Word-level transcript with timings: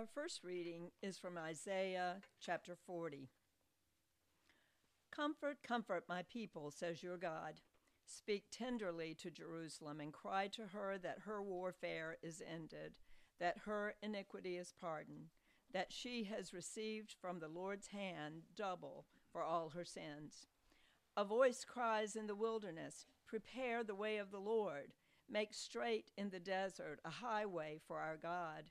Our 0.00 0.06
first 0.06 0.44
reading 0.44 0.92
is 1.02 1.18
from 1.18 1.36
Isaiah 1.36 2.22
chapter 2.40 2.74
40. 2.86 3.28
Comfort, 5.14 5.58
comfort 5.62 6.04
my 6.08 6.22
people, 6.22 6.70
says 6.70 7.02
your 7.02 7.18
God. 7.18 7.60
Speak 8.06 8.44
tenderly 8.50 9.14
to 9.20 9.30
Jerusalem 9.30 10.00
and 10.00 10.10
cry 10.10 10.48
to 10.52 10.68
her 10.68 10.96
that 10.96 11.18
her 11.26 11.42
warfare 11.42 12.16
is 12.22 12.40
ended, 12.50 12.94
that 13.40 13.58
her 13.66 13.92
iniquity 14.02 14.56
is 14.56 14.72
pardoned, 14.80 15.32
that 15.70 15.92
she 15.92 16.24
has 16.24 16.54
received 16.54 17.14
from 17.20 17.38
the 17.38 17.48
Lord's 17.48 17.88
hand 17.88 18.44
double 18.56 19.04
for 19.30 19.42
all 19.42 19.68
her 19.68 19.84
sins. 19.84 20.46
A 21.14 21.26
voice 21.26 21.62
cries 21.62 22.16
in 22.16 22.26
the 22.26 22.34
wilderness, 22.34 23.04
Prepare 23.26 23.84
the 23.84 23.94
way 23.94 24.16
of 24.16 24.30
the 24.30 24.40
Lord, 24.40 24.94
make 25.28 25.52
straight 25.52 26.10
in 26.16 26.30
the 26.30 26.40
desert 26.40 27.00
a 27.04 27.10
highway 27.10 27.78
for 27.86 27.98
our 27.98 28.16
God. 28.16 28.70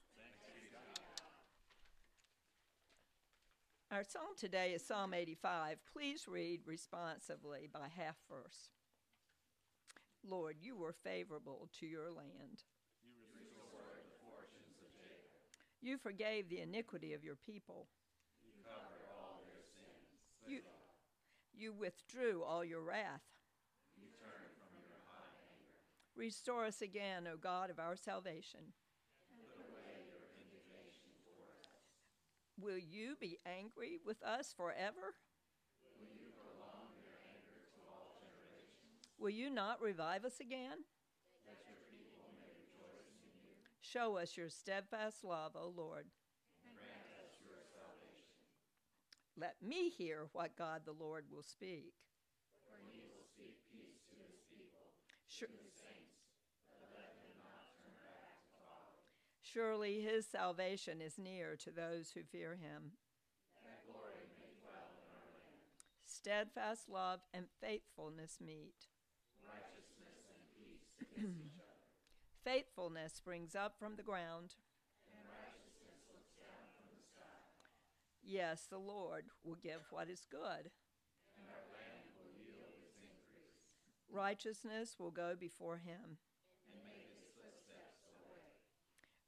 Our 3.91 4.05
psalm 4.07 4.39
today 4.39 4.71
is 4.71 4.87
Psalm 4.87 5.13
85. 5.13 5.83
Please 5.91 6.23
read 6.25 6.61
responsively 6.65 7.67
by 7.67 7.91
half 7.91 8.15
verse. 8.31 8.71
Lord, 10.23 10.55
you 10.61 10.77
were 10.77 10.95
favorable 11.03 11.67
to 11.81 11.85
your 11.85 12.07
land. 12.07 12.63
You 13.03 13.19
restored 13.35 14.07
the 14.07 14.15
fortunes 14.23 14.79
of 14.79 14.95
Jacob. 14.95 15.43
You 15.81 15.97
forgave 15.97 16.47
the 16.47 16.61
iniquity 16.61 17.11
of 17.11 17.25
your 17.25 17.35
people. 17.35 17.91
You 18.47 18.63
covered 18.63 19.11
all 19.11 19.43
their 19.43 19.59
sins. 19.75 20.07
You, 20.47 20.63
you 21.51 21.73
withdrew 21.75 22.47
all 22.47 22.63
your 22.63 22.87
wrath. 22.87 23.27
You 23.99 24.07
turned 24.23 24.55
from 24.55 24.71
your 24.87 25.03
high 25.11 25.35
anger. 25.51 25.75
Restore 26.15 26.63
us 26.63 26.81
again, 26.81 27.27
O 27.27 27.35
God 27.35 27.69
of 27.69 27.75
our 27.77 27.97
salvation. 27.99 28.71
Put 29.51 29.67
away 29.67 29.99
your 30.07 30.23
indignation 30.39 31.11
toward 31.27 31.59
us. 31.59 31.91
Will 32.59 32.77
you 32.77 33.15
be 33.19 33.39
angry 33.45 33.99
with 34.05 34.21
us 34.23 34.53
forever? 34.55 35.15
Will 35.99 36.13
you 36.17 36.29
prolong 36.37 36.91
your 37.01 37.17
anger 37.29 37.61
to 37.63 37.79
all 37.89 38.17
generations? 38.19 38.97
Will 39.17 39.33
you 39.33 39.49
not 39.49 39.81
revive 39.81 40.25
us 40.25 40.39
again? 40.39 40.85
That 41.47 41.57
your 41.65 41.81
people 41.89 42.29
may 42.37 42.51
rejoice 42.57 43.13
in 43.21 43.33
you. 43.41 43.55
Show 43.81 44.17
us 44.17 44.37
your 44.37 44.49
steadfast 44.49 45.23
love, 45.23 45.53
O 45.55 45.73
Lord. 45.73 46.05
And 46.65 46.73
grant 46.77 47.09
us 47.25 47.33
your 47.41 47.61
salvation. 47.65 48.41
Let 49.37 49.57
me 49.61 49.89
hear 49.89 50.29
what 50.33 50.57
God 50.57 50.81
the 50.85 50.93
Lord 50.97 51.25
will 51.31 51.43
speak. 51.45 51.93
For 52.67 52.77
he 52.93 53.01
will 53.09 53.25
speak 53.25 53.57
peace 53.73 54.05
to 54.13 54.15
his 54.21 54.41
people, 54.53 54.93
Sure, 55.27 55.49
to 55.49 55.57
his 55.65 55.73
saints, 55.73 56.21
but 56.69 56.93
let 56.93 57.09
him 57.25 57.33
not 57.41 57.65
turn 57.81 57.95
back 58.05 58.37
to 58.53 58.55
folly. 58.61 59.01
Surely 59.53 60.01
his 60.01 60.25
salvation 60.27 61.01
is 61.01 61.17
near 61.17 61.55
to 61.57 61.71
those 61.71 62.11
who 62.11 62.21
fear 62.23 62.55
him. 62.55 62.93
Steadfast 66.21 66.87
love 66.87 67.21
and 67.33 67.45
faithfulness 67.59 68.37
meet. 68.39 68.85
Righteousness 69.41 70.21
and 70.29 70.43
peace 70.53 70.93
kiss 71.01 71.17
each 71.17 71.57
other. 71.57 71.89
Faithfulness 72.45 73.13
springs 73.17 73.55
up 73.55 73.73
from 73.79 73.95
the 73.97 74.05
ground. 74.05 74.53
And 75.17 75.25
righteousness 75.25 75.97
looks 76.13 76.29
down 76.37 76.61
from 76.77 76.85
the 76.93 77.01
sky. 77.01 77.41
Yes, 78.21 78.69
the 78.69 78.77
Lord 78.77 79.33
will 79.41 79.57
give 79.57 79.81
what 79.89 80.13
is 80.13 80.29
good. 80.29 80.69
And 81.33 81.45
our 81.49 81.65
land 81.73 82.05
will 82.21 82.29
yield 82.37 82.69
its 82.85 83.01
increase. 83.01 83.65
Righteousness 84.13 85.01
will 85.01 85.09
go 85.09 85.33
before 85.33 85.81
him. 85.81 86.21
And 86.69 86.85
make 86.85 87.09
his 87.17 87.33
footsteps 87.33 88.05
a 88.05 88.13
way. 88.21 88.61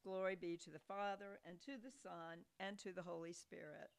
Glory 0.03 0.35
be 0.35 0.57
to 0.57 0.69
the 0.69 0.79
Father, 0.79 1.39
and 1.47 1.61
to 1.61 1.71
the 1.81 1.91
Son, 1.91 2.43
and 2.59 2.77
to 2.79 2.91
the 2.91 3.01
Holy 3.01 3.31
Spirit. 3.31 3.89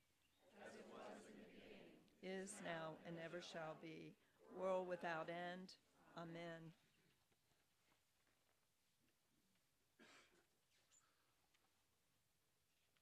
As 0.60 0.74
it 0.74 0.84
was 0.92 1.24
in 1.32 1.38
the 1.40 1.48
beginning. 1.56 2.44
Is 2.44 2.52
now 2.62 2.98
and 3.06 3.16
ever 3.24 3.40
shall 3.40 3.76
be, 3.82 4.12
world 4.58 4.86
without 4.86 5.30
end. 5.30 5.72
Amen. 6.18 6.72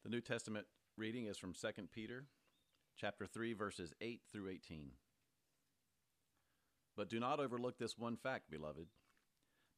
The 0.04 0.10
New 0.10 0.20
Testament 0.20 0.66
reading 0.96 1.26
is 1.26 1.38
from 1.38 1.54
2 1.54 1.68
Peter 1.92 2.26
chapter 2.96 3.26
3 3.26 3.52
verses 3.54 3.92
8 4.00 4.20
through 4.30 4.48
18. 4.48 4.90
But 6.96 7.08
do 7.08 7.18
not 7.18 7.40
overlook 7.40 7.78
this 7.78 7.98
one 7.98 8.16
fact, 8.16 8.50
beloved, 8.50 8.86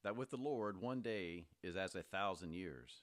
that 0.03 0.17
with 0.17 0.31
the 0.31 0.37
Lord 0.37 0.81
one 0.81 1.01
day 1.01 1.47
is 1.63 1.77
as 1.77 1.95
a 1.95 2.03
thousand 2.03 2.53
years, 2.53 3.03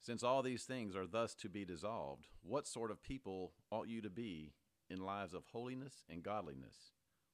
Since 0.00 0.22
all 0.22 0.42
these 0.42 0.64
things 0.64 0.96
are 0.96 1.06
thus 1.06 1.34
to 1.36 1.48
be 1.48 1.64
dissolved, 1.64 2.28
what 2.42 2.66
sort 2.66 2.90
of 2.90 3.02
people 3.02 3.52
ought 3.70 3.88
you 3.88 4.00
to 4.00 4.08
be 4.10 4.54
in 4.88 5.04
lives 5.04 5.34
of 5.34 5.44
holiness 5.52 6.04
and 6.08 6.22
godliness, 6.22 6.92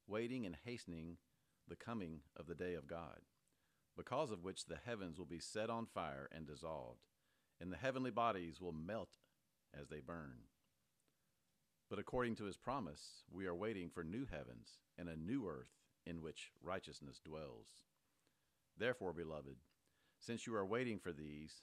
waiting 0.09 0.45
and 0.45 0.57
hastening 0.65 1.19
the 1.69 1.77
coming 1.77 2.21
of 2.37 2.47
the 2.47 2.57
day 2.57 2.75
of 2.75 2.89
God, 2.89 3.21
because 3.97 4.33
of 4.33 4.43
which 4.43 4.67
the 4.67 4.79
heavens 4.85 5.17
will 5.17 5.27
be 5.27 5.39
set 5.39 5.71
on 5.71 5.87
fire 5.87 6.29
and 6.33 6.47
dissolved, 6.47 7.07
and 7.61 7.73
the 7.73 7.77
heavenly 7.77 8.11
bodies 8.11 8.61
will 8.61 8.73
melt 8.73 9.11
as 9.73 9.89
they 9.89 10.01
burn? 10.01 10.41
But 11.89 12.01
according 12.01 12.35
to 12.37 12.45
his 12.45 12.57
promise, 12.57 13.23
we 13.31 13.47
are 13.47 13.55
waiting 13.55 13.91
for 13.91 14.03
new 14.03 14.27
heavens 14.27 14.81
and 14.99 15.09
a 15.09 15.17
new 15.17 15.47
earth 15.49 15.71
in 16.05 16.21
which 16.21 16.51
righteousness 16.61 17.21
dwells. 17.25 17.69
Therefore, 18.77 19.13
beloved, 19.13 19.57
since 20.19 20.47
you 20.47 20.55
are 20.57 20.67
waiting 20.67 20.99
for 20.99 21.13
these, 21.13 21.63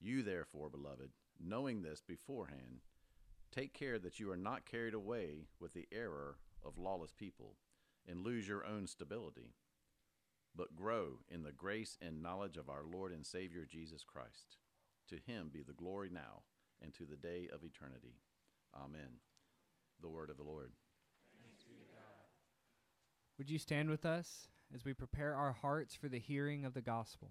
You, 0.00 0.22
therefore, 0.22 0.70
beloved, 0.70 1.10
knowing 1.40 1.82
this 1.82 2.02
beforehand, 2.06 2.80
take 3.50 3.72
care 3.72 3.98
that 3.98 4.20
you 4.20 4.30
are 4.30 4.36
not 4.36 4.66
carried 4.66 4.94
away 4.94 5.48
with 5.60 5.72
the 5.74 5.88
error 5.92 6.36
of 6.64 6.78
lawless 6.78 7.12
people 7.12 7.56
and 8.06 8.24
lose 8.24 8.46
your 8.46 8.64
own 8.64 8.86
stability, 8.86 9.54
but 10.54 10.76
grow 10.76 11.20
in 11.28 11.42
the 11.42 11.52
grace 11.52 11.96
and 12.00 12.22
knowledge 12.22 12.56
of 12.56 12.68
our 12.68 12.84
Lord 12.84 13.12
and 13.12 13.26
Savior 13.26 13.66
Jesus 13.68 14.04
Christ. 14.04 14.56
To 15.08 15.16
him 15.16 15.50
be 15.52 15.62
the 15.62 15.72
glory 15.72 16.10
now 16.12 16.42
and 16.82 16.94
to 16.94 17.04
the 17.04 17.16
day 17.16 17.48
of 17.52 17.64
eternity. 17.64 18.16
Amen. 18.74 19.20
The 20.00 20.08
word 20.08 20.30
of 20.30 20.36
the 20.36 20.42
Lord. 20.42 20.72
Would 23.38 23.50
you 23.50 23.58
stand 23.58 23.88
with 23.88 24.04
us 24.04 24.48
as 24.74 24.84
we 24.84 24.92
prepare 24.92 25.34
our 25.34 25.52
hearts 25.52 25.94
for 25.94 26.08
the 26.08 26.18
hearing 26.18 26.64
of 26.64 26.74
the 26.74 26.82
gospel? 26.82 27.30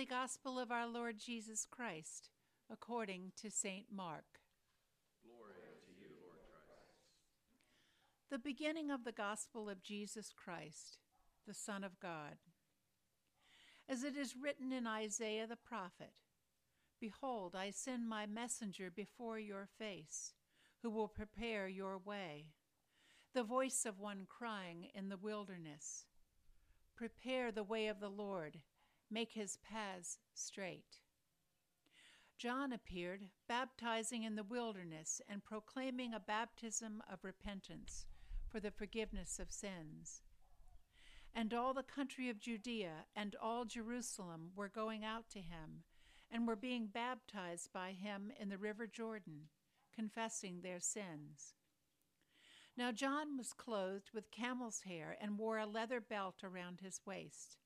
Holy 0.00 0.06
Gospel 0.06 0.58
of 0.58 0.72
our 0.72 0.86
Lord 0.86 1.18
Jesus 1.18 1.66
Christ, 1.70 2.30
according 2.72 3.32
to 3.36 3.50
St. 3.50 3.84
Mark. 3.94 4.40
Glory 5.22 5.52
to 5.84 5.92
you, 6.00 6.08
Lord 6.24 6.38
Christ. 6.48 6.96
The 8.30 8.38
beginning 8.38 8.90
of 8.90 9.04
the 9.04 9.12
Gospel 9.12 9.68
of 9.68 9.82
Jesus 9.82 10.32
Christ, 10.34 10.96
the 11.46 11.52
Son 11.52 11.84
of 11.84 12.00
God. 12.00 12.38
As 13.90 14.02
it 14.02 14.16
is 14.16 14.36
written 14.42 14.72
in 14.72 14.86
Isaiah 14.86 15.46
the 15.46 15.56
prophet 15.56 16.14
Behold, 16.98 17.54
I 17.54 17.68
send 17.68 18.08
my 18.08 18.24
messenger 18.24 18.90
before 18.90 19.38
your 19.38 19.68
face, 19.78 20.32
who 20.82 20.88
will 20.88 21.08
prepare 21.08 21.68
your 21.68 21.98
way. 21.98 22.46
The 23.34 23.42
voice 23.42 23.84
of 23.84 24.00
one 24.00 24.26
crying 24.26 24.88
in 24.94 25.10
the 25.10 25.18
wilderness 25.18 26.06
Prepare 26.96 27.52
the 27.52 27.62
way 27.62 27.88
of 27.88 28.00
the 28.00 28.08
Lord 28.08 28.60
make 29.10 29.32
his 29.32 29.56
paths 29.56 30.18
straight. 30.34 31.00
John 32.38 32.72
appeared, 32.72 33.28
baptizing 33.48 34.22
in 34.22 34.34
the 34.34 34.42
wilderness 34.42 35.20
and 35.28 35.44
proclaiming 35.44 36.14
a 36.14 36.20
baptism 36.20 37.02
of 37.12 37.22
repentance 37.22 38.06
for 38.48 38.60
the 38.60 38.70
forgiveness 38.70 39.38
of 39.38 39.52
sins. 39.52 40.22
And 41.34 41.52
all 41.52 41.74
the 41.74 41.82
country 41.82 42.30
of 42.30 42.40
Judea 42.40 43.04
and 43.14 43.36
all 43.40 43.66
Jerusalem 43.66 44.52
were 44.56 44.68
going 44.68 45.04
out 45.04 45.28
to 45.30 45.40
him 45.40 45.84
and 46.30 46.46
were 46.46 46.56
being 46.56 46.86
baptized 46.86 47.72
by 47.72 47.92
him 47.92 48.32
in 48.40 48.48
the 48.48 48.58
river 48.58 48.86
Jordan, 48.86 49.48
confessing 49.94 50.62
their 50.62 50.80
sins. 50.80 51.54
Now 52.76 52.90
John 52.90 53.36
was 53.36 53.52
clothed 53.52 54.10
with 54.14 54.30
camel's 54.30 54.80
hair 54.86 55.16
and 55.20 55.38
wore 55.38 55.58
a 55.58 55.66
leather 55.66 56.00
belt 56.00 56.42
around 56.42 56.80
his 56.80 57.00
waist 57.04 57.58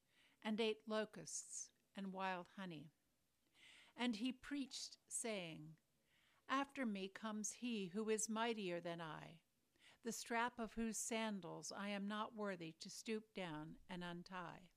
and 0.44 0.60
ate 0.60 0.80
locusts 0.86 1.70
and 1.96 2.12
wild 2.12 2.46
honey. 2.58 2.90
And 3.96 4.16
he 4.16 4.32
preached, 4.32 4.98
saying, 5.08 5.60
After 6.48 6.84
me 6.84 7.10
comes 7.12 7.54
he 7.60 7.90
who 7.94 8.10
is 8.10 8.28
mightier 8.28 8.80
than 8.80 9.00
I, 9.00 9.38
the 10.04 10.12
strap 10.12 10.54
of 10.58 10.72
whose 10.74 10.98
sandals 10.98 11.72
I 11.76 11.88
am 11.88 12.06
not 12.06 12.36
worthy 12.36 12.74
to 12.80 12.90
stoop 12.90 13.24
down 13.34 13.76
and 13.88 14.04
untie. 14.04 14.68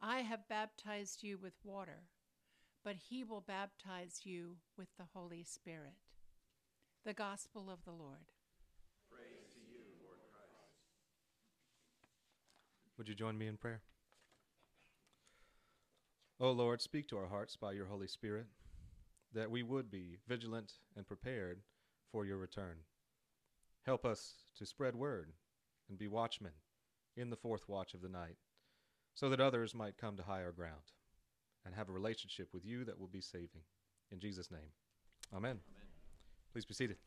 I 0.00 0.18
have 0.20 0.48
baptized 0.48 1.22
you 1.22 1.38
with 1.38 1.54
water, 1.62 2.08
but 2.84 2.96
he 3.08 3.22
will 3.22 3.40
baptize 3.40 4.20
you 4.24 4.56
with 4.76 4.88
the 4.98 5.06
Holy 5.14 5.44
Spirit. 5.44 5.94
The 7.04 7.14
Gospel 7.14 7.70
of 7.70 7.84
the 7.84 7.92
Lord. 7.92 8.32
Praise 9.10 9.46
to 9.54 9.60
you, 9.60 9.82
Lord 10.02 10.18
Christ. 10.32 10.74
Would 12.98 13.08
you 13.08 13.14
join 13.14 13.38
me 13.38 13.46
in 13.46 13.56
prayer? 13.56 13.80
O 16.38 16.50
Lord, 16.50 16.82
speak 16.82 17.08
to 17.08 17.16
our 17.16 17.28
hearts 17.28 17.56
by 17.56 17.72
your 17.72 17.86
Holy 17.86 18.06
Spirit, 18.06 18.46
that 19.32 19.50
we 19.50 19.62
would 19.62 19.90
be 19.90 20.18
vigilant 20.28 20.74
and 20.94 21.06
prepared 21.06 21.60
for 22.12 22.26
your 22.26 22.36
return. 22.36 22.76
Help 23.86 24.04
us 24.04 24.34
to 24.58 24.66
spread 24.66 24.94
word 24.94 25.32
and 25.88 25.98
be 25.98 26.08
watchmen 26.08 26.52
in 27.16 27.30
the 27.30 27.36
fourth 27.36 27.66
watch 27.70 27.94
of 27.94 28.02
the 28.02 28.08
night, 28.08 28.36
so 29.14 29.30
that 29.30 29.40
others 29.40 29.74
might 29.74 29.96
come 29.96 30.14
to 30.16 30.22
higher 30.22 30.52
ground 30.52 30.92
and 31.64 31.74
have 31.74 31.88
a 31.88 31.92
relationship 31.92 32.52
with 32.52 32.66
you 32.66 32.84
that 32.84 33.00
will 33.00 33.08
be 33.08 33.22
saving. 33.22 33.62
In 34.12 34.20
Jesus' 34.20 34.50
name, 34.50 34.72
amen. 35.32 35.52
amen. 35.52 35.60
Please 36.52 36.66
be 36.66 36.74
seated. 36.74 36.98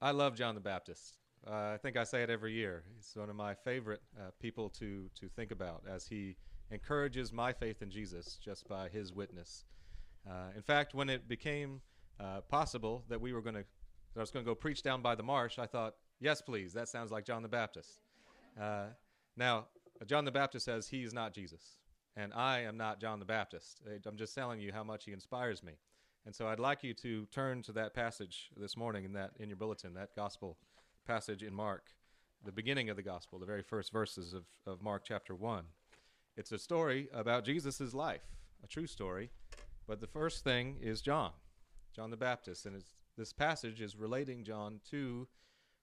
I 0.00 0.12
love 0.12 0.34
John 0.34 0.54
the 0.54 0.60
Baptist. 0.62 1.18
Uh, 1.48 1.74
I 1.74 1.78
think 1.80 1.96
I 1.96 2.02
say 2.02 2.24
it 2.24 2.30
every 2.30 2.52
year. 2.52 2.82
He's 2.96 3.12
one 3.14 3.30
of 3.30 3.36
my 3.36 3.54
favorite 3.54 4.02
uh, 4.18 4.30
people 4.40 4.68
to 4.70 5.08
to 5.14 5.28
think 5.28 5.52
about 5.52 5.84
as 5.88 6.06
he 6.06 6.36
encourages 6.72 7.32
my 7.32 7.52
faith 7.52 7.82
in 7.82 7.90
Jesus 7.90 8.38
just 8.44 8.66
by 8.66 8.88
his 8.88 9.12
witness. 9.12 9.64
Uh, 10.28 10.48
in 10.56 10.62
fact, 10.62 10.92
when 10.92 11.08
it 11.08 11.28
became 11.28 11.80
uh, 12.18 12.40
possible 12.40 13.04
that 13.08 13.20
we 13.20 13.32
were 13.32 13.40
going 13.40 13.54
to, 13.54 13.64
I 14.16 14.20
was 14.20 14.32
going 14.32 14.44
to 14.44 14.50
go 14.50 14.56
preach 14.56 14.82
down 14.82 15.02
by 15.02 15.14
the 15.14 15.22
marsh, 15.22 15.60
I 15.60 15.66
thought, 15.66 15.94
yes, 16.18 16.42
please. 16.42 16.72
That 16.72 16.88
sounds 16.88 17.12
like 17.12 17.24
John 17.24 17.42
the 17.42 17.48
Baptist. 17.48 18.00
Uh, 18.60 18.86
now, 19.36 19.66
John 20.06 20.24
the 20.24 20.32
Baptist 20.32 20.64
says 20.64 20.88
he 20.88 21.04
is 21.04 21.14
not 21.14 21.32
Jesus, 21.32 21.76
and 22.16 22.34
I 22.34 22.60
am 22.62 22.76
not 22.76 23.00
John 23.00 23.20
the 23.20 23.24
Baptist. 23.24 23.82
I'm 24.04 24.16
just 24.16 24.34
telling 24.34 24.58
you 24.58 24.72
how 24.72 24.82
much 24.82 25.04
he 25.04 25.12
inspires 25.12 25.62
me. 25.62 25.74
And 26.24 26.34
so 26.34 26.48
I'd 26.48 26.58
like 26.58 26.82
you 26.82 26.92
to 26.94 27.24
turn 27.26 27.62
to 27.62 27.72
that 27.72 27.94
passage 27.94 28.50
this 28.56 28.76
morning 28.76 29.04
in 29.04 29.12
that 29.12 29.30
in 29.38 29.48
your 29.48 29.56
bulletin, 29.56 29.94
that 29.94 30.16
gospel 30.16 30.56
passage 31.06 31.42
in 31.42 31.54
Mark, 31.54 31.92
the 32.44 32.50
beginning 32.50 32.90
of 32.90 32.96
the 32.96 33.02
gospel, 33.02 33.38
the 33.38 33.46
very 33.46 33.62
first 33.62 33.92
verses 33.92 34.34
of, 34.34 34.44
of 34.66 34.82
Mark 34.82 35.02
chapter 35.04 35.34
1. 35.34 35.64
It's 36.36 36.50
a 36.50 36.58
story 36.58 37.08
about 37.14 37.44
Jesus' 37.44 37.94
life, 37.94 38.24
a 38.64 38.66
true 38.66 38.88
story, 38.88 39.30
but 39.86 40.00
the 40.00 40.08
first 40.08 40.42
thing 40.42 40.78
is 40.80 41.00
John, 41.00 41.30
John 41.94 42.10
the 42.10 42.16
Baptist. 42.16 42.66
And 42.66 42.82
this 43.16 43.32
passage 43.32 43.80
is 43.80 43.94
relating 43.94 44.42
John 44.42 44.80
to 44.90 45.28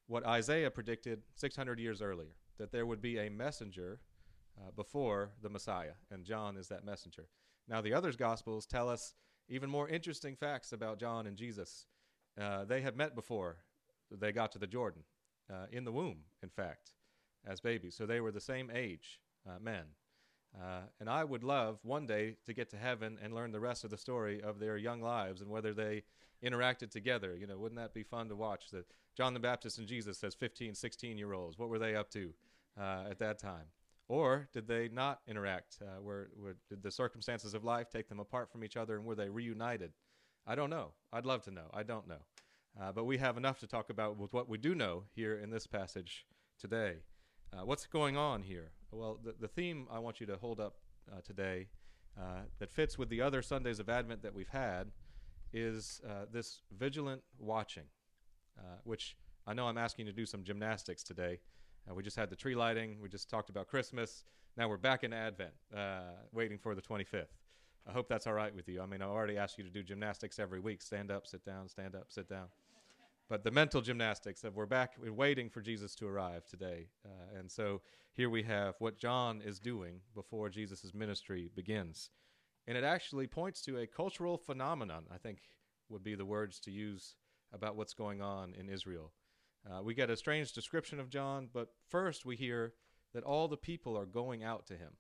what 0.08 0.26
Isaiah 0.26 0.70
predicted 0.70 1.22
600 1.36 1.80
years 1.80 2.02
earlier 2.02 2.36
that 2.60 2.72
there 2.72 2.86
would 2.86 3.02
be 3.02 3.18
a 3.18 3.30
messenger 3.30 4.02
uh, 4.58 4.72
before 4.76 5.32
the 5.42 5.50
Messiah, 5.50 5.94
and 6.12 6.26
John 6.26 6.58
is 6.58 6.68
that 6.68 6.86
messenger. 6.86 7.30
Now, 7.68 7.82
the 7.82 7.94
other 7.94 8.12
Gospels 8.12 8.66
tell 8.66 8.90
us 8.90 9.14
even 9.48 9.70
more 9.70 9.88
interesting 9.88 10.36
facts 10.36 10.74
about 10.74 11.00
John 11.00 11.28
and 11.28 11.38
Jesus. 11.38 11.88
Uh, 12.40 12.66
they 12.66 12.82
had 12.82 12.98
met 12.98 13.16
before 13.16 13.58
they 14.12 14.32
got 14.32 14.52
to 14.52 14.60
the 14.60 14.68
Jordan 14.68 15.04
uh, 15.52 15.66
in 15.72 15.86
the 15.86 15.92
womb, 15.92 16.18
in 16.42 16.50
fact, 16.50 16.92
as 17.46 17.60
babies. 17.60 17.96
So 17.96 18.06
they 18.06 18.22
were 18.22 18.32
the 18.32 18.42
same 18.42 18.72
age 18.74 19.20
uh, 19.48 19.60
men. 19.62 19.86
Uh, 20.56 20.82
and 21.00 21.10
I 21.10 21.24
would 21.24 21.44
love 21.44 21.80
one 21.84 22.06
day 22.06 22.36
to 22.46 22.54
get 22.54 22.70
to 22.72 22.78
heaven 22.78 23.18
and 23.22 23.34
learn 23.34 23.52
the 23.52 23.60
rest 23.60 23.84
of 23.84 23.90
the 23.90 23.98
story 23.98 24.42
of 24.42 24.60
their 24.60 24.78
young 24.78 25.02
lives 25.02 25.42
and 25.42 25.50
whether 25.50 25.74
they 25.74 26.04
interacted 26.44 26.92
together. 26.92 27.36
You 27.36 27.48
know, 27.48 27.58
wouldn't 27.58 27.80
that 27.80 27.94
be 27.94 28.04
fun 28.04 28.30
to 28.30 28.36
watch? 28.36 28.70
That 28.72 28.86
John 29.18 29.34
the 29.34 29.40
Baptist 29.40 29.80
and 29.80 29.88
Jesus 29.88 30.24
as 30.24 30.36
15, 30.36 30.76
16 30.76 31.18
year 31.18 31.34
olds. 31.34 31.58
What 31.58 31.70
were 31.70 31.80
they 31.80 31.96
up 31.96 32.12
to 32.12 32.34
uh, 32.80 33.06
at 33.10 33.20
that 33.20 33.40
time? 33.40 33.66
Or 34.08 34.48
did 34.54 34.68
they 34.68 34.90
not 34.90 35.22
interact? 35.28 35.80
Uh, 35.82 36.02
were, 36.02 36.30
were, 36.36 36.56
did 36.70 36.84
the 36.84 36.92
circumstances 36.92 37.54
of 37.54 37.64
life 37.64 37.90
take 37.90 38.10
them 38.10 38.20
apart 38.20 38.52
from 38.52 38.64
each 38.64 38.78
other 38.78 38.96
and 38.98 39.06
were 39.06 39.16
they 39.16 39.30
reunited? 39.30 39.92
I 40.46 40.56
don't 40.56 40.70
know. 40.70 40.92
I'd 41.12 41.26
love 41.26 41.42
to 41.44 41.52
know. 41.52 41.70
I 41.74 41.84
don't 41.84 42.08
know. 42.08 42.22
Uh, 42.80 42.92
but 42.92 43.06
we 43.06 43.18
have 43.18 43.38
enough 43.38 43.60
to 43.60 43.68
talk 43.68 43.90
about 43.90 44.18
with 44.18 44.34
what 44.34 44.50
we 44.50 44.58
do 44.58 44.74
know 44.74 45.04
here 45.16 45.38
in 45.38 45.52
this 45.52 45.68
passage 45.68 46.26
today. 46.60 46.96
Uh, 47.54 47.66
what's 47.66 47.86
going 47.86 48.18
on 48.18 48.42
here? 48.42 48.72
Well, 48.92 49.20
the, 49.24 49.36
the 49.40 49.48
theme 49.48 49.88
I 49.92 50.00
want 50.00 50.20
you 50.20 50.26
to 50.28 50.38
hold 50.38 50.60
up 50.60 50.78
uh, 51.12 51.20
today 51.24 51.68
uh, 52.20 52.42
that 52.60 52.72
fits 52.72 52.98
with 52.98 53.10
the 53.10 53.22
other 53.22 53.42
Sundays 53.42 53.80
of 53.80 53.90
Advent 53.90 54.24
that 54.24 54.34
we've 54.34 54.50
had 54.50 54.92
is 55.52 56.02
uh, 56.08 56.26
this 56.32 56.62
vigilant 56.76 57.22
watching, 57.38 57.84
uh, 58.58 58.78
which 58.84 59.16
I 59.46 59.54
know 59.54 59.68
I'm 59.68 59.78
asking 59.78 60.08
you 60.08 60.12
to 60.12 60.16
do 60.16 60.26
some 60.26 60.44
gymnastics 60.44 61.04
today. 61.04 61.40
we 61.94 62.02
just 62.02 62.18
had 62.18 62.32
the 62.32 62.36
tree 62.36 62.56
lighting, 62.56 62.98
we 63.00 63.08
just 63.08 63.30
talked 63.30 63.50
about 63.50 63.68
Christmas. 63.68 64.24
Now 64.58 64.68
we're 64.68 64.78
back 64.78 65.04
in 65.04 65.14
Advent, 65.14 65.54
waiting 66.32 66.58
for 66.58 66.74
the 66.74 66.82
25th. 66.82 67.28
I 67.88 67.92
hope 67.92 68.08
that's 68.08 68.26
all 68.26 68.34
right 68.34 68.56
with 68.56 68.68
you. 68.68 68.82
I 68.82 68.86
mean, 68.86 69.02
I 69.02 69.06
already 69.06 69.38
asked 69.38 69.58
you 69.58 69.64
to 69.64 69.70
do 69.70 69.84
gymnastics 69.84 70.40
every 70.40 70.60
week 70.60 70.82
stand 70.82 71.12
up, 71.12 71.28
sit 71.28 71.44
down, 71.46 71.68
stand 71.68 71.96
up, 71.96 72.06
sit 72.10 72.30
down. 72.30 72.48
But 73.34 73.44
the 73.44 73.50
mental 73.50 73.82
gymnastics 73.82 74.44
of 74.44 74.56
we're 74.56 74.68
back, 74.68 74.94
we're 75.02 75.12
waiting 75.12 75.50
for 75.50 75.60
Jesus 75.60 75.96
to 75.96 76.08
arrive 76.08 76.46
today. 76.46 76.90
Uh, 77.04 77.40
and 77.40 77.50
so 77.50 77.82
here 78.12 78.30
we 78.30 78.44
have 78.44 78.76
what 78.78 79.00
John 79.00 79.42
is 79.44 79.58
doing 79.58 80.02
before 80.14 80.50
Jesus' 80.50 80.94
ministry 80.94 81.50
begins. 81.56 82.12
And 82.68 82.78
it 82.78 82.84
actually 82.84 83.26
points 83.26 83.64
to 83.64 83.80
a 83.80 83.88
cultural 83.88 84.38
phenomenon, 84.38 85.06
I 85.12 85.18
think 85.18 85.40
would 85.90 86.04
be 86.04 86.14
the 86.14 86.28
words 86.28 86.60
to 86.60 86.72
use 86.72 87.16
about 87.52 87.76
what's 87.76 87.96
going 87.96 88.22
on 88.22 88.54
in 88.54 88.70
Israel. 88.70 89.12
Uh, 89.68 89.82
we 89.82 89.96
get 89.96 90.12
a 90.12 90.16
strange 90.16 90.54
description 90.54 91.00
of 91.00 91.10
John, 91.10 91.50
but 91.52 91.70
first 91.90 92.28
we 92.28 92.36
hear 92.36 92.74
that 93.16 93.24
all 93.24 93.48
the 93.48 93.58
people 93.58 93.98
are 93.98 94.06
going 94.06 94.44
out 94.44 94.68
to 94.68 94.76
him. 94.76 94.92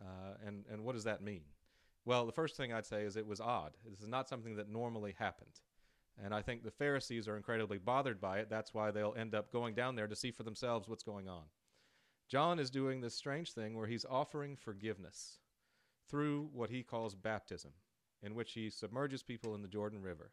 Uh, 0.00 0.36
and, 0.42 0.64
and 0.72 0.84
what 0.84 0.94
does 0.94 1.04
that 1.04 1.20
mean? 1.20 1.42
Well, 2.06 2.24
the 2.24 2.32
first 2.32 2.56
thing 2.56 2.72
I'd 2.72 2.86
say 2.86 3.02
is 3.02 3.18
it 3.18 3.26
was 3.26 3.42
odd. 3.42 3.72
This 3.86 4.00
is 4.00 4.08
not 4.08 4.26
something 4.26 4.56
that 4.56 4.70
normally 4.70 5.14
happened. 5.18 5.60
And 6.22 6.34
I 6.34 6.42
think 6.42 6.64
the 6.64 6.70
Pharisees 6.70 7.28
are 7.28 7.36
incredibly 7.36 7.78
bothered 7.78 8.20
by 8.20 8.38
it. 8.38 8.50
That's 8.50 8.74
why 8.74 8.90
they'll 8.90 9.14
end 9.16 9.34
up 9.34 9.52
going 9.52 9.74
down 9.74 9.94
there 9.94 10.08
to 10.08 10.16
see 10.16 10.32
for 10.32 10.42
themselves 10.42 10.88
what's 10.88 11.04
going 11.04 11.28
on. 11.28 11.44
John 12.28 12.58
is 12.58 12.70
doing 12.70 13.00
this 13.00 13.14
strange 13.14 13.52
thing 13.52 13.76
where 13.76 13.86
he's 13.86 14.04
offering 14.04 14.56
forgiveness 14.56 15.38
through 16.10 16.50
what 16.52 16.70
he 16.70 16.82
calls 16.82 17.14
baptism, 17.14 17.72
in 18.22 18.34
which 18.34 18.52
he 18.52 18.68
submerges 18.68 19.22
people 19.22 19.54
in 19.54 19.62
the 19.62 19.68
Jordan 19.68 20.02
River 20.02 20.32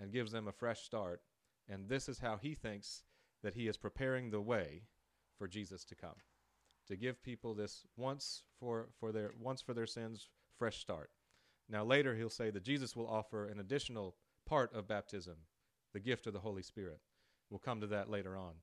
and 0.00 0.12
gives 0.12 0.32
them 0.32 0.48
a 0.48 0.52
fresh 0.52 0.82
start. 0.82 1.22
And 1.68 1.88
this 1.88 2.08
is 2.08 2.18
how 2.18 2.36
he 2.36 2.54
thinks 2.54 3.04
that 3.42 3.54
he 3.54 3.68
is 3.68 3.76
preparing 3.76 4.30
the 4.30 4.40
way 4.40 4.82
for 5.38 5.46
Jesus 5.46 5.84
to 5.86 5.94
come. 5.94 6.16
To 6.88 6.96
give 6.96 7.22
people 7.22 7.54
this 7.54 7.86
once 7.96 8.42
for, 8.58 8.88
for 8.98 9.12
their 9.12 9.32
once 9.40 9.62
for 9.62 9.72
their 9.72 9.86
sins, 9.86 10.28
fresh 10.58 10.78
start. 10.78 11.10
Now, 11.68 11.84
later 11.84 12.16
he'll 12.16 12.28
say 12.28 12.50
that 12.50 12.64
Jesus 12.64 12.96
will 12.96 13.08
offer 13.08 13.46
an 13.46 13.60
additional 13.60 14.16
part 14.46 14.74
of 14.74 14.88
baptism, 14.88 15.36
the 15.92 16.00
gift 16.00 16.26
of 16.26 16.32
the 16.32 16.40
Holy 16.40 16.62
Spirit. 16.62 17.00
We'll 17.50 17.58
come 17.58 17.80
to 17.80 17.86
that 17.88 18.10
later 18.10 18.36
on. 18.36 18.54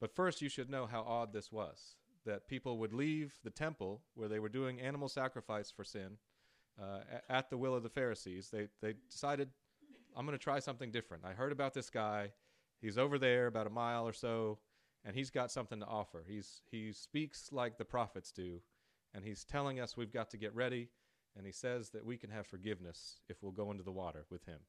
But 0.00 0.14
first, 0.14 0.42
you 0.42 0.48
should 0.48 0.70
know 0.70 0.86
how 0.86 1.02
odd 1.02 1.32
this 1.32 1.50
was 1.50 1.96
that 2.26 2.48
people 2.48 2.78
would 2.78 2.92
leave 2.92 3.34
the 3.44 3.50
temple 3.50 4.02
where 4.14 4.28
they 4.28 4.40
were 4.40 4.48
doing 4.48 4.80
animal 4.80 5.08
sacrifice 5.08 5.70
for 5.70 5.84
sin 5.84 6.18
uh, 6.80 6.98
at 7.28 7.50
the 7.50 7.56
will 7.56 7.72
of 7.74 7.84
the 7.84 7.88
Pharisees. 7.88 8.50
They, 8.50 8.66
they 8.82 8.94
decided, 9.08 9.48
I'm 10.16 10.26
going 10.26 10.36
to 10.36 10.42
try 10.42 10.58
something 10.58 10.90
different. 10.90 11.24
I 11.24 11.34
heard 11.34 11.52
about 11.52 11.72
this 11.72 11.88
guy. 11.88 12.32
He's 12.80 12.98
over 12.98 13.16
there 13.16 13.46
about 13.46 13.68
a 13.68 13.70
mile 13.70 14.06
or 14.08 14.12
so, 14.12 14.58
and 15.04 15.14
he's 15.14 15.30
got 15.30 15.52
something 15.52 15.78
to 15.78 15.86
offer. 15.86 16.24
He's, 16.26 16.62
he 16.68 16.92
speaks 16.92 17.50
like 17.52 17.78
the 17.78 17.84
prophets 17.84 18.32
do, 18.32 18.60
and 19.14 19.24
he's 19.24 19.44
telling 19.44 19.78
us 19.78 19.96
we've 19.96 20.12
got 20.12 20.30
to 20.30 20.36
get 20.36 20.52
ready 20.52 20.88
and 21.36 21.44
he 21.44 21.52
says 21.52 21.90
that 21.90 22.04
we 22.04 22.16
can 22.16 22.30
have 22.30 22.46
forgiveness 22.46 23.20
if 23.28 23.42
we'll 23.42 23.52
go 23.52 23.70
into 23.70 23.82
the 23.82 23.92
water 23.92 24.24
with 24.30 24.44
him. 24.46 24.60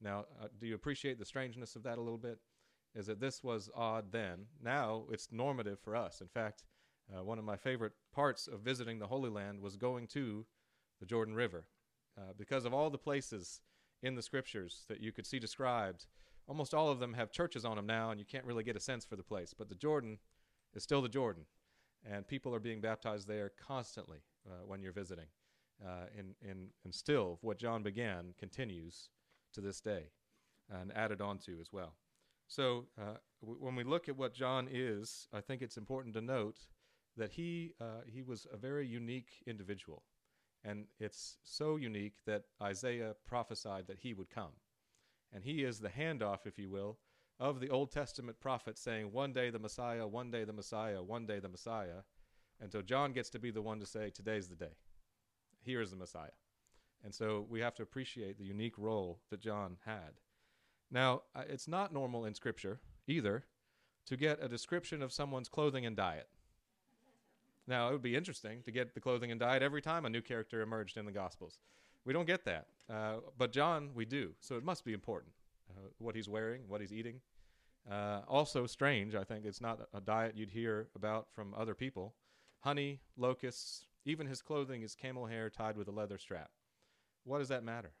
Now, 0.00 0.24
uh, 0.42 0.48
do 0.58 0.66
you 0.66 0.74
appreciate 0.74 1.18
the 1.18 1.24
strangeness 1.24 1.76
of 1.76 1.82
that 1.84 1.98
a 1.98 2.00
little 2.00 2.18
bit? 2.18 2.38
Is 2.94 3.06
that 3.06 3.20
this 3.20 3.44
was 3.44 3.70
odd 3.74 4.10
then. 4.10 4.46
Now 4.62 5.04
it's 5.10 5.28
normative 5.30 5.78
for 5.78 5.94
us. 5.94 6.20
In 6.20 6.28
fact, 6.28 6.64
uh, 7.12 7.22
one 7.22 7.38
of 7.38 7.44
my 7.44 7.56
favorite 7.56 7.92
parts 8.12 8.48
of 8.48 8.60
visiting 8.60 8.98
the 8.98 9.06
Holy 9.06 9.30
Land 9.30 9.60
was 9.60 9.76
going 9.76 10.06
to 10.08 10.46
the 10.98 11.06
Jordan 11.06 11.34
River. 11.34 11.66
Uh, 12.18 12.32
because 12.36 12.64
of 12.64 12.74
all 12.74 12.90
the 12.90 12.98
places 12.98 13.60
in 14.02 14.14
the 14.14 14.22
scriptures 14.22 14.84
that 14.88 15.00
you 15.00 15.12
could 15.12 15.26
see 15.26 15.38
described, 15.38 16.06
almost 16.48 16.74
all 16.74 16.88
of 16.88 16.98
them 16.98 17.14
have 17.14 17.30
churches 17.30 17.64
on 17.64 17.76
them 17.76 17.86
now, 17.86 18.10
and 18.10 18.18
you 18.18 18.26
can't 18.26 18.44
really 18.44 18.64
get 18.64 18.76
a 18.76 18.80
sense 18.80 19.04
for 19.04 19.16
the 19.16 19.22
place. 19.22 19.54
But 19.56 19.68
the 19.68 19.74
Jordan 19.74 20.18
is 20.74 20.82
still 20.82 21.02
the 21.02 21.08
Jordan, 21.08 21.44
and 22.04 22.26
people 22.26 22.54
are 22.54 22.60
being 22.60 22.80
baptized 22.80 23.28
there 23.28 23.52
constantly 23.66 24.18
uh, 24.46 24.66
when 24.66 24.82
you're 24.82 24.92
visiting 24.92 25.26
uh, 25.84 26.06
and, 26.16 26.34
and, 26.48 26.68
and 26.84 26.94
still 26.94 27.38
what 27.40 27.58
John 27.58 27.82
began 27.82 28.34
continues 28.38 29.08
to 29.54 29.60
this 29.60 29.80
day 29.80 30.10
and 30.70 30.92
added 30.96 31.20
on 31.20 31.38
to 31.38 31.58
as 31.60 31.72
well. 31.72 31.94
So 32.46 32.86
uh, 32.98 33.18
w- 33.40 33.58
when 33.60 33.74
we 33.74 33.84
look 33.84 34.08
at 34.08 34.16
what 34.16 34.34
John 34.34 34.68
is, 34.70 35.28
I 35.32 35.40
think 35.40 35.62
it's 35.62 35.76
important 35.76 36.14
to 36.14 36.20
note 36.20 36.66
that 37.16 37.32
he, 37.32 37.74
uh, 37.80 38.02
he 38.06 38.22
was 38.22 38.46
a 38.52 38.56
very 38.56 38.86
unique 38.86 39.42
individual. 39.46 40.04
And 40.64 40.86
it's 40.98 41.38
so 41.42 41.76
unique 41.76 42.18
that 42.26 42.44
Isaiah 42.62 43.14
prophesied 43.26 43.86
that 43.86 44.00
he 44.00 44.14
would 44.14 44.30
come. 44.30 44.52
And 45.32 45.44
he 45.44 45.64
is 45.64 45.78
the 45.78 45.88
handoff, 45.88 46.46
if 46.46 46.58
you 46.58 46.68
will, 46.70 46.98
of 47.38 47.60
the 47.60 47.70
Old 47.70 47.90
Testament 47.90 48.38
prophet 48.40 48.76
saying, 48.76 49.12
One 49.12 49.32
day 49.32 49.50
the 49.50 49.58
Messiah, 49.58 50.06
one 50.06 50.30
day 50.30 50.44
the 50.44 50.52
Messiah, 50.52 51.02
one 51.02 51.24
day 51.26 51.38
the 51.38 51.48
Messiah. 51.48 52.02
And 52.60 52.70
so 52.70 52.82
John 52.82 53.12
gets 53.12 53.30
to 53.30 53.38
be 53.38 53.50
the 53.50 53.62
one 53.62 53.80
to 53.80 53.86
say, 53.86 54.10
Today's 54.10 54.48
the 54.48 54.56
day 54.56 54.76
here 55.62 55.80
is 55.80 55.90
the 55.90 55.96
Messiah. 55.96 56.30
And 57.02 57.14
so 57.14 57.46
we 57.48 57.60
have 57.60 57.74
to 57.76 57.82
appreciate 57.82 58.38
the 58.38 58.44
unique 58.44 58.76
role 58.76 59.20
that 59.30 59.40
John 59.40 59.78
had. 59.84 60.20
Now, 60.90 61.22
it's 61.48 61.68
not 61.68 61.92
normal 61.92 62.24
in 62.24 62.34
Scripture 62.34 62.80
either 63.06 63.44
to 64.06 64.16
get 64.16 64.42
a 64.42 64.48
description 64.48 65.02
of 65.02 65.12
someone's 65.12 65.48
clothing 65.48 65.86
and 65.86 65.96
diet. 65.96 66.28
Now, 67.66 67.88
it 67.88 67.92
would 67.92 68.02
be 68.02 68.16
interesting 68.16 68.62
to 68.64 68.72
get 68.72 68.94
the 68.94 69.00
clothing 69.00 69.30
and 69.30 69.38
diet 69.38 69.62
every 69.62 69.80
time 69.80 70.04
a 70.04 70.10
new 70.10 70.20
character 70.20 70.60
emerged 70.60 70.96
in 70.96 71.04
the 71.04 71.12
Gospels. 71.12 71.58
We 72.04 72.12
don't 72.12 72.26
get 72.26 72.44
that. 72.44 72.66
Uh, 72.92 73.18
but 73.38 73.52
John, 73.52 73.90
we 73.94 74.04
do. 74.04 74.32
So 74.40 74.56
it 74.56 74.64
must 74.64 74.84
be 74.84 74.92
important 74.92 75.32
uh, 75.70 75.88
what 75.98 76.16
he's 76.16 76.28
wearing, 76.28 76.62
what 76.66 76.80
he's 76.80 76.92
eating. 76.92 77.20
Uh, 77.90 78.20
also, 78.28 78.66
strange, 78.66 79.14
I 79.14 79.24
think 79.24 79.44
it's 79.44 79.60
not 79.60 79.88
a 79.94 80.00
diet 80.00 80.36
you'd 80.36 80.50
hear 80.50 80.88
about 80.94 81.28
from 81.32 81.54
other 81.56 81.74
people. 81.74 82.14
Honey, 82.60 83.00
locusts, 83.16 83.86
even 84.04 84.26
his 84.26 84.42
clothing 84.42 84.82
is 84.82 84.94
camel 84.94 85.26
hair 85.26 85.48
tied 85.48 85.76
with 85.76 85.88
a 85.88 85.92
leather 85.92 86.18
strap. 86.18 86.50
What 87.24 87.38
does 87.38 87.48
that 87.48 87.64
matter? 87.64 87.92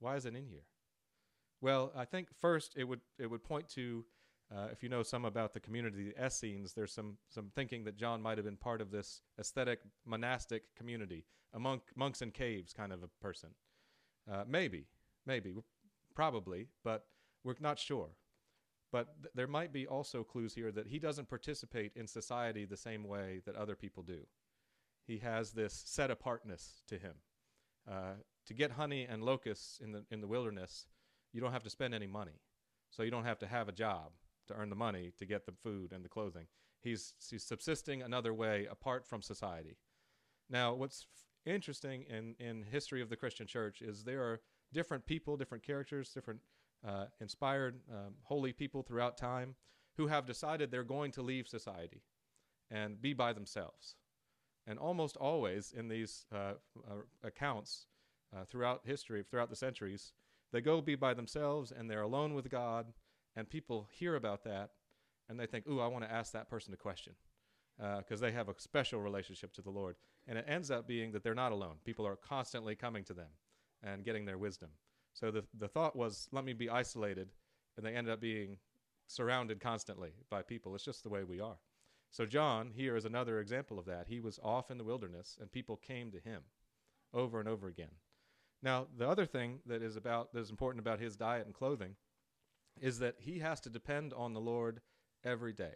Why 0.00 0.16
is 0.16 0.26
it 0.26 0.34
in 0.34 0.46
here? 0.46 0.64
Well, 1.60 1.92
I 1.96 2.04
think 2.04 2.28
first 2.40 2.74
it 2.76 2.84
would 2.84 3.00
it 3.18 3.30
would 3.30 3.42
point 3.42 3.68
to 3.70 4.04
uh, 4.54 4.68
if 4.70 4.82
you 4.82 4.88
know 4.88 5.02
some 5.02 5.24
about 5.24 5.54
the 5.54 5.60
community, 5.60 6.12
the 6.12 6.26
Essenes, 6.26 6.72
there's 6.74 6.92
some 6.92 7.16
some 7.28 7.50
thinking 7.54 7.84
that 7.84 7.96
John 7.96 8.22
might 8.22 8.38
have 8.38 8.44
been 8.44 8.56
part 8.56 8.80
of 8.80 8.90
this 8.90 9.22
aesthetic 9.40 9.80
monastic 10.04 10.74
community, 10.76 11.24
a 11.54 11.58
monk, 11.58 11.82
monks 11.94 12.22
in 12.22 12.30
caves 12.30 12.72
kind 12.72 12.92
of 12.92 13.02
a 13.02 13.08
person. 13.20 13.50
Uh, 14.30 14.44
maybe, 14.46 14.86
maybe, 15.24 15.54
probably, 16.14 16.66
but 16.84 17.06
we're 17.44 17.54
not 17.60 17.78
sure. 17.78 18.10
But 18.92 19.22
th- 19.22 19.32
there 19.34 19.46
might 19.46 19.72
be 19.72 19.86
also 19.86 20.22
clues 20.24 20.54
here 20.54 20.72
that 20.72 20.88
he 20.88 20.98
doesn't 20.98 21.28
participate 21.28 21.92
in 21.96 22.06
society 22.06 22.64
the 22.64 22.76
same 22.76 23.04
way 23.04 23.40
that 23.46 23.56
other 23.56 23.74
people 23.76 24.02
do 24.02 24.26
he 25.06 25.18
has 25.18 25.52
this 25.52 25.82
set 25.86 26.10
apartness 26.10 26.82
to 26.88 26.98
him. 26.98 27.14
Uh, 27.90 28.14
to 28.46 28.54
get 28.54 28.72
honey 28.72 29.06
and 29.08 29.22
locusts 29.22 29.80
in 29.82 29.92
the 29.92 30.04
in 30.10 30.20
the 30.20 30.26
wilderness, 30.26 30.86
you 31.32 31.40
don't 31.40 31.52
have 31.52 31.64
to 31.64 31.70
spend 31.70 31.94
any 31.94 32.06
money, 32.06 32.40
so 32.90 33.02
you 33.02 33.10
don't 33.10 33.24
have 33.24 33.38
to 33.40 33.46
have 33.46 33.68
a 33.68 33.72
job 33.72 34.12
to 34.48 34.54
earn 34.54 34.70
the 34.70 34.76
money 34.76 35.12
to 35.18 35.26
get 35.26 35.46
the 35.46 35.52
food 35.52 35.92
and 35.92 36.04
the 36.04 36.08
clothing. 36.08 36.46
He's 36.80 37.14
he's 37.30 37.44
subsisting 37.44 38.02
another 38.02 38.32
way 38.32 38.66
apart 38.70 39.06
from 39.06 39.22
society. 39.22 39.76
Now, 40.48 40.74
what's 40.74 41.06
f- 41.46 41.52
interesting 41.54 42.04
in 42.08 42.34
in 42.38 42.62
history 42.62 43.02
of 43.02 43.08
the 43.08 43.16
Christian 43.16 43.46
Church 43.46 43.82
is 43.82 44.04
there 44.04 44.22
are 44.22 44.40
different 44.72 45.06
people, 45.06 45.36
different 45.36 45.64
characters, 45.64 46.10
different 46.10 46.40
uh, 46.86 47.06
inspired, 47.20 47.80
um, 47.92 48.14
holy 48.22 48.52
people 48.52 48.82
throughout 48.82 49.16
time 49.16 49.54
who 49.96 50.06
have 50.06 50.26
decided 50.26 50.70
they're 50.70 50.84
going 50.84 51.10
to 51.12 51.22
leave 51.22 51.48
society 51.48 52.02
and 52.70 53.00
be 53.00 53.12
by 53.12 53.32
themselves. 53.32 53.96
And 54.66 54.78
almost 54.78 55.16
always 55.16 55.72
in 55.76 55.88
these 55.88 56.26
uh, 56.34 56.54
uh, 56.88 56.94
accounts 57.22 57.86
uh, 58.36 58.44
throughout 58.44 58.82
history, 58.84 59.22
throughout 59.22 59.50
the 59.50 59.56
centuries, 59.56 60.12
they 60.52 60.60
go 60.60 60.80
be 60.80 60.94
by 60.94 61.14
themselves 61.14 61.72
and 61.72 61.90
they're 61.90 62.02
alone 62.02 62.34
with 62.34 62.50
God, 62.50 62.92
and 63.34 63.48
people 63.48 63.88
hear 63.90 64.16
about 64.16 64.44
that 64.44 64.70
and 65.28 65.38
they 65.38 65.46
think, 65.46 65.66
ooh, 65.68 65.80
I 65.80 65.86
want 65.88 66.04
to 66.04 66.12
ask 66.12 66.32
that 66.32 66.48
person 66.48 66.72
a 66.72 66.76
question. 66.76 67.14
because 67.98 68.20
they 68.20 68.32
have 68.32 68.48
a 68.48 68.54
special 68.58 69.00
relationship 69.00 69.52
to 69.54 69.62
the 69.62 69.70
Lord. 69.70 69.96
And 70.28 70.38
it 70.38 70.46
ends 70.48 70.70
up 70.70 70.86
being 70.86 71.12
that 71.12 71.22
they're 71.22 71.34
not 71.34 71.52
alone. 71.52 71.76
People 71.84 72.06
are 72.06 72.16
constantly 72.16 72.74
coming 72.74 73.04
to 73.04 73.14
them 73.14 73.28
and 73.82 74.04
getting 74.04 74.24
their 74.24 74.38
wisdom. 74.38 74.70
So 75.12 75.30
the, 75.30 75.44
the 75.58 75.68
thought 75.68 75.96
was, 75.96 76.28
let 76.32 76.44
me 76.44 76.52
be 76.52 76.68
isolated, 76.68 77.28
and 77.76 77.84
they 77.86 77.94
ended 77.94 78.12
up 78.12 78.20
being 78.20 78.58
surrounded 79.06 79.60
constantly 79.60 80.10
by 80.30 80.42
people. 80.42 80.74
It's 80.74 80.84
just 80.84 81.02
the 81.02 81.08
way 81.08 81.24
we 81.24 81.40
are. 81.40 81.58
So 82.10 82.26
John 82.26 82.70
here 82.74 82.96
is 82.96 83.04
another 83.04 83.40
example 83.40 83.78
of 83.78 83.86
that. 83.86 84.06
He 84.08 84.20
was 84.20 84.40
off 84.42 84.70
in 84.70 84.78
the 84.78 84.84
wilderness, 84.84 85.36
and 85.40 85.50
people 85.50 85.76
came 85.76 86.10
to 86.12 86.18
him 86.18 86.42
over 87.12 87.40
and 87.40 87.48
over 87.48 87.68
again. 87.68 87.90
Now, 88.66 88.88
the 88.98 89.08
other 89.08 89.26
thing 89.26 89.60
that 89.66 89.80
is 89.80 89.94
about 89.94 90.32
that 90.32 90.40
is 90.40 90.50
important 90.50 90.80
about 90.80 90.98
his 90.98 91.14
diet 91.14 91.46
and 91.46 91.54
clothing 91.54 91.94
is 92.80 92.98
that 92.98 93.14
he 93.20 93.38
has 93.38 93.60
to 93.60 93.70
depend 93.70 94.12
on 94.12 94.34
the 94.34 94.40
Lord 94.40 94.80
every 95.24 95.52
day 95.52 95.74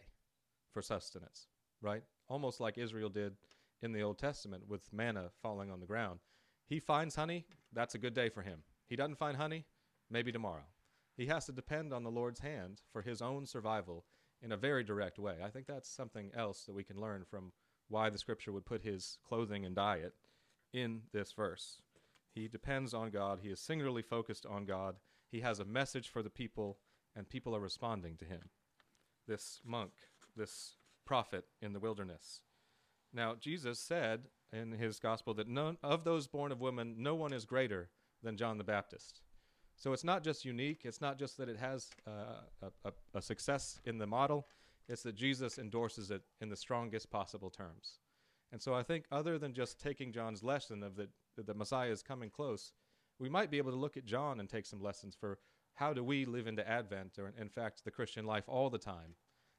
for 0.73 0.81
sustenance, 0.81 1.47
right? 1.81 2.03
Almost 2.27 2.59
like 2.59 2.77
Israel 2.77 3.07
did 3.07 3.37
in 3.81 3.93
the 3.93 4.01
Old 4.01 4.17
Testament 4.17 4.67
with 4.67 4.91
manna 4.91 5.29
falling 5.41 5.71
on 5.71 5.79
the 5.79 5.85
ground. 5.85 6.19
He 6.67 6.81
finds 6.81 7.15
honey, 7.15 7.45
that's 7.71 7.95
a 7.95 7.97
good 7.97 8.13
day 8.13 8.27
for 8.27 8.41
him. 8.41 8.59
He 8.89 8.97
doesn't 8.97 9.17
find 9.17 9.37
honey, 9.37 9.63
maybe 10.09 10.33
tomorrow. 10.33 10.67
He 11.15 11.27
has 11.27 11.45
to 11.45 11.53
depend 11.53 11.93
on 11.93 12.03
the 12.03 12.11
Lord's 12.11 12.41
hand 12.41 12.81
for 12.91 13.03
his 13.03 13.21
own 13.21 13.45
survival 13.45 14.03
in 14.41 14.51
a 14.51 14.57
very 14.57 14.83
direct 14.83 15.17
way. 15.17 15.37
I 15.41 15.47
think 15.47 15.65
that's 15.65 15.89
something 15.89 16.29
else 16.35 16.65
that 16.65 16.75
we 16.75 16.83
can 16.83 16.99
learn 16.99 17.23
from 17.23 17.53
why 17.87 18.09
the 18.09 18.17
scripture 18.17 18.51
would 18.51 18.65
put 18.65 18.81
his 18.81 19.17
clothing 19.25 19.65
and 19.65 19.77
diet 19.77 20.11
in 20.73 21.03
this 21.13 21.31
verse. 21.31 21.77
He 22.33 22.47
depends 22.47 22.93
on 22.93 23.09
God, 23.09 23.39
he 23.41 23.49
is 23.49 23.59
singularly 23.59 24.01
focused 24.01 24.45
on 24.45 24.65
God, 24.65 24.95
he 25.29 25.41
has 25.41 25.59
a 25.59 25.65
message 25.65 26.09
for 26.09 26.23
the 26.23 26.29
people, 26.29 26.77
and 27.15 27.29
people 27.29 27.55
are 27.55 27.59
responding 27.59 28.15
to 28.17 28.25
him. 28.25 28.49
This 29.27 29.61
monk, 29.65 29.91
this 30.35 30.75
prophet 31.05 31.45
in 31.61 31.73
the 31.73 31.79
wilderness. 31.79 32.41
Now, 33.13 33.35
Jesus 33.35 33.79
said 33.79 34.27
in 34.53 34.71
his 34.71 34.99
gospel 34.99 35.33
that 35.35 35.47
none 35.47 35.77
of 35.83 36.03
those 36.03 36.27
born 36.27 36.51
of 36.51 36.61
women, 36.61 36.95
no 36.97 37.15
one 37.15 37.33
is 37.33 37.45
greater 37.45 37.89
than 38.23 38.37
John 38.37 38.57
the 38.57 38.63
Baptist. 38.63 39.21
So 39.75 39.93
it's 39.93 40.03
not 40.03 40.23
just 40.23 40.45
unique, 40.45 40.81
it's 40.83 41.01
not 41.01 41.17
just 41.17 41.37
that 41.37 41.49
it 41.49 41.57
has 41.57 41.89
uh, 42.07 42.43
a, 42.61 42.89
a, 42.89 42.91
a 43.15 43.21
success 43.21 43.79
in 43.85 43.97
the 43.97 44.07
model, 44.07 44.47
it's 44.87 45.03
that 45.03 45.15
Jesus 45.15 45.57
endorses 45.57 46.11
it 46.11 46.21
in 46.39 46.49
the 46.49 46.55
strongest 46.55 47.09
possible 47.09 47.49
terms. 47.49 47.99
And 48.51 48.61
so 48.61 48.73
I 48.73 48.83
think, 48.83 49.05
other 49.11 49.37
than 49.37 49.53
just 49.53 49.79
taking 49.79 50.11
John's 50.11 50.43
lesson 50.43 50.83
of 50.83 50.95
that, 50.97 51.09
the 51.37 51.53
Messiah 51.53 51.89
is 51.89 52.03
coming 52.03 52.29
close, 52.29 52.73
we 53.19 53.29
might 53.29 53.51
be 53.51 53.57
able 53.57 53.71
to 53.71 53.77
look 53.77 53.97
at 53.97 54.05
John 54.05 54.39
and 54.39 54.49
take 54.49 54.65
some 54.65 54.81
lessons 54.81 55.15
for 55.19 55.39
how 55.75 55.93
do 55.93 56.03
we 56.03 56.25
live 56.25 56.47
into 56.47 56.67
Advent, 56.67 57.17
or 57.17 57.31
in 57.39 57.49
fact, 57.49 57.83
the 57.83 57.91
Christian 57.91 58.25
life 58.25 58.43
all 58.47 58.69
the 58.69 58.77
time, 58.77 59.15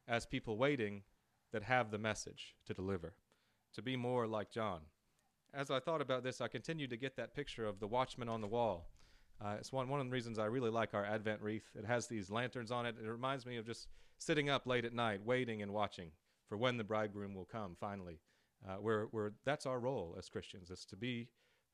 as 0.07 0.27
people 0.27 0.59
waiting 0.59 1.03
that 1.53 1.63
have 1.63 1.91
the 1.91 1.99
message 1.99 2.55
to 2.67 2.75
deliver, 2.75 3.15
to 3.75 3.83
be 3.83 3.97
more 3.97 4.27
like 4.27 4.51
John. 4.51 4.81
As 5.55 5.71
I 5.71 5.81
thought 5.81 6.01
about 6.01 6.23
this, 6.23 6.41
I 6.41 6.49
continued 6.49 6.91
to 6.91 6.97
get 6.97 7.17
that 7.17 7.35
picture 7.35 7.67
of 7.67 7.81
the 7.81 7.87
watchman 7.87 8.29
on 8.29 8.41
the 8.41 8.47
wall. 8.47 8.89
Uh, 9.41 9.57
it's 9.59 9.73
one, 9.73 9.89
one 9.89 10.01
of 10.01 10.07
the 10.07 10.13
reasons 10.13 10.39
I 10.39 10.47
really 10.47 10.71
like 10.71 10.95
our 10.95 11.05
Advent 11.05 11.41
wreath. 11.41 11.69
It 11.75 11.85
has 11.85 12.07
these 12.07 12.31
lanterns 12.31 12.71
on 12.71 12.87
it. 12.87 12.97
It 13.03 13.09
reminds 13.09 13.47
me 13.47 13.57
of 13.57 13.67
just 13.67 13.89
sitting 14.19 14.49
up 14.49 14.67
late 14.67 14.85
at 14.85 14.95
night, 14.95 15.25
waiting 15.25 15.63
and 15.63 15.73
watching 15.73 16.11
for 16.49 16.57
when 16.57 16.77
the 16.77 16.85
bridegroom 16.85 17.35
will 17.35 17.45
come 17.45 17.77
finally. 17.81 18.21
Uh, 18.69 18.77
where, 18.77 19.33
that's 19.45 19.67
our 19.67 19.81
role 19.81 20.15
as 20.19 20.29
Christians, 20.29 20.71
is 20.71 20.85
to 20.85 20.97
be 20.97 21.29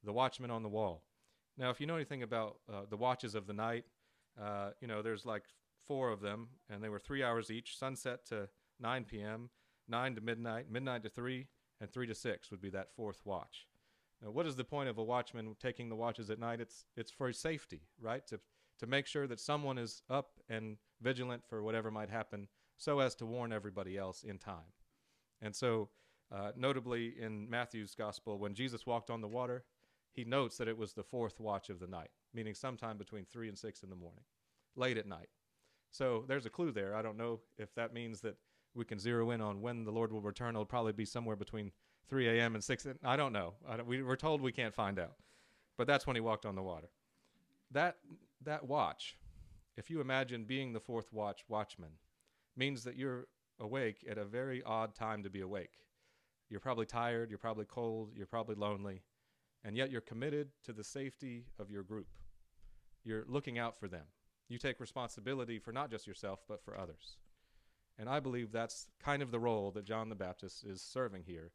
the 0.05 0.13
watchman 0.13 0.51
on 0.51 0.63
the 0.63 0.69
wall. 0.69 1.05
Now, 1.59 1.71
if 1.71 1.81
you 1.81 1.87
know 1.87 1.97
anything 1.97 2.23
about 2.23 2.59
uh, 2.73 2.83
the 2.89 2.97
watches 2.97 3.35
of 3.35 3.47
the 3.47 3.53
night, 3.53 3.85
uh, 4.41 4.71
you 4.81 4.89
know, 4.89 5.03
there's 5.03 5.27
like 5.27 5.43
four 5.87 6.11
of 6.11 6.21
them, 6.21 6.49
and 6.71 6.83
they 6.83 6.89
were 6.89 6.99
three 6.99 7.23
hours 7.23 7.51
each 7.51 7.77
sunset 7.77 8.25
to 8.27 8.49
9 8.81 9.05
p.m., 9.05 9.51
9 9.89 10.15
to 10.15 10.21
midnight, 10.21 10.71
midnight 10.71 11.03
to 11.03 11.09
3, 11.09 11.47
and 11.81 11.91
3 11.91 12.07
to 12.07 12.15
6 12.15 12.51
would 12.51 12.61
be 12.61 12.71
that 12.71 12.95
fourth 12.95 13.21
watch. 13.25 13.67
Now, 14.23 14.31
what 14.31 14.47
is 14.47 14.57
the 14.57 14.65
point 14.65 14.89
of 14.89 14.99
a 14.99 15.05
watchman 15.05 15.57
taking 15.61 15.89
the 15.89 15.97
watches 15.97 16.31
at 16.31 16.39
night? 16.39 16.61
It's, 16.61 16.85
it's 16.97 17.11
for 17.11 17.33
safety, 17.33 17.83
right? 18.01 18.27
To, 18.29 18.41
to 18.81 18.87
make 18.87 19.07
sure 19.07 19.27
that 19.27 19.41
someone 19.41 19.79
is 19.79 20.03
up 20.11 20.41
and 20.49 20.77
vigilant 21.01 21.43
for 21.49 21.63
whatever 21.63 21.91
might 21.91 22.11
happen 22.11 22.49
so 22.77 23.01
as 23.01 23.15
to 23.17 23.27
warn 23.27 23.53
everybody 23.53 23.97
else 23.97 24.23
in 24.23 24.39
time. 24.39 24.73
And 25.41 25.55
so, 25.55 25.89
uh, 26.31 26.53
notably 26.57 27.15
in 27.19 27.49
Matthew's 27.49 27.95
gospel, 27.95 28.39
when 28.39 28.55
Jesus 28.55 28.87
walked 28.87 29.11
on 29.11 29.21
the 29.21 29.29
water, 29.29 29.65
he 30.13 30.25
notes 30.25 30.57
that 30.59 30.69
it 30.69 30.77
was 30.77 30.93
the 30.93 31.03
fourth 31.03 31.41
watch 31.41 31.71
of 31.71 31.81
the 31.81 31.87
night, 31.87 32.11
meaning 32.35 32.55
sometime 32.55 32.99
between 32.99 33.25
3 33.25 33.49
and 33.49 33.59
6 33.59 33.83
in 33.83 33.91
the 33.91 33.97
morning, 33.97 34.25
late 34.77 34.99
at 34.99 35.07
night. 35.07 35.29
So 35.91 36.25
there's 36.29 36.47
a 36.47 36.51
clue 36.51 36.73
there. 36.73 36.95
I 36.95 37.03
don't 37.03 37.17
know 37.17 37.41
if 37.57 37.75
that 37.75 37.95
means 37.95 38.21
that 38.21 38.37
we 38.75 38.85
can 38.85 38.99
zero 38.99 39.31
in 39.31 39.41
on 39.41 39.61
when 39.61 39.85
the 39.85 39.91
Lord 39.91 40.13
will 40.13 40.21
return. 40.21 40.55
It'll 40.55 40.65
probably 40.65 40.93
be 40.93 41.05
somewhere 41.05 41.37
between 41.37 41.73
3 42.09 42.29
a.m. 42.29 42.55
and 42.55 42.63
6. 42.63 42.87
I 43.05 43.17
don't 43.17 43.33
know. 43.33 43.55
I 43.69 43.77
don't, 43.77 43.87
we, 43.87 44.03
we're 44.03 44.17
told 44.17 44.41
we 44.41 44.53
can't 44.53 44.75
find 44.75 44.99
out. 44.99 45.15
But 45.77 45.87
that's 45.87 46.07
when 46.07 46.17
he 46.17 46.21
walked 46.21 46.47
on 46.47 46.55
the 46.55 46.63
water. 46.63 46.89
That, 47.71 47.97
that 48.45 48.67
watch, 48.67 49.17
if 49.77 49.91
you 49.91 50.01
imagine 50.01 50.45
being 50.45 50.73
the 50.73 50.81
fourth 50.81 51.13
watch 51.13 51.45
watchman, 51.49 51.93
means 52.57 52.85
that 52.85 52.97
you're 52.97 53.29
awake 53.61 54.05
at 54.09 54.19
a 54.19 54.25
very 54.25 54.63
odd 54.63 54.95
time 54.95 55.23
to 55.23 55.31
be 55.31 55.41
awake. 55.41 55.79
You're 56.51 56.61
probably 56.61 56.87
tired, 56.87 57.31
you're 57.31 57.39
probably 57.39 57.67
cold, 57.67 58.13
you're 58.15 58.27
probably 58.27 58.55
lonely, 58.55 59.03
and 59.65 59.77
yet 59.77 59.91
you're 59.91 60.01
committed 60.01 60.49
to 60.65 60.73
the 60.73 60.85
safety 60.85 61.45
of 61.59 61.71
your 61.71 61.83
group. 61.83 62.09
You're 63.05 63.25
looking 63.29 63.59
out 63.59 63.79
for 63.79 63.89
them. 63.89 64.05
You 64.49 64.59
take 64.59 64.81
responsibility 64.81 65.59
for 65.59 65.73
not 65.73 65.91
just 65.91 66.07
yourself, 66.07 66.41
but 66.49 66.63
for 66.63 66.79
others. 66.79 67.17
And 67.99 68.09
I 68.09 68.21
believe 68.21 68.53
that's 68.53 68.89
kind 69.03 69.23
of 69.23 69.31
the 69.31 69.41
role 69.41 69.71
that 69.73 69.85
John 69.85 70.09
the 70.09 70.15
Baptist 70.15 70.65
is 70.65 70.81
serving 70.81 71.25
here. 71.27 71.51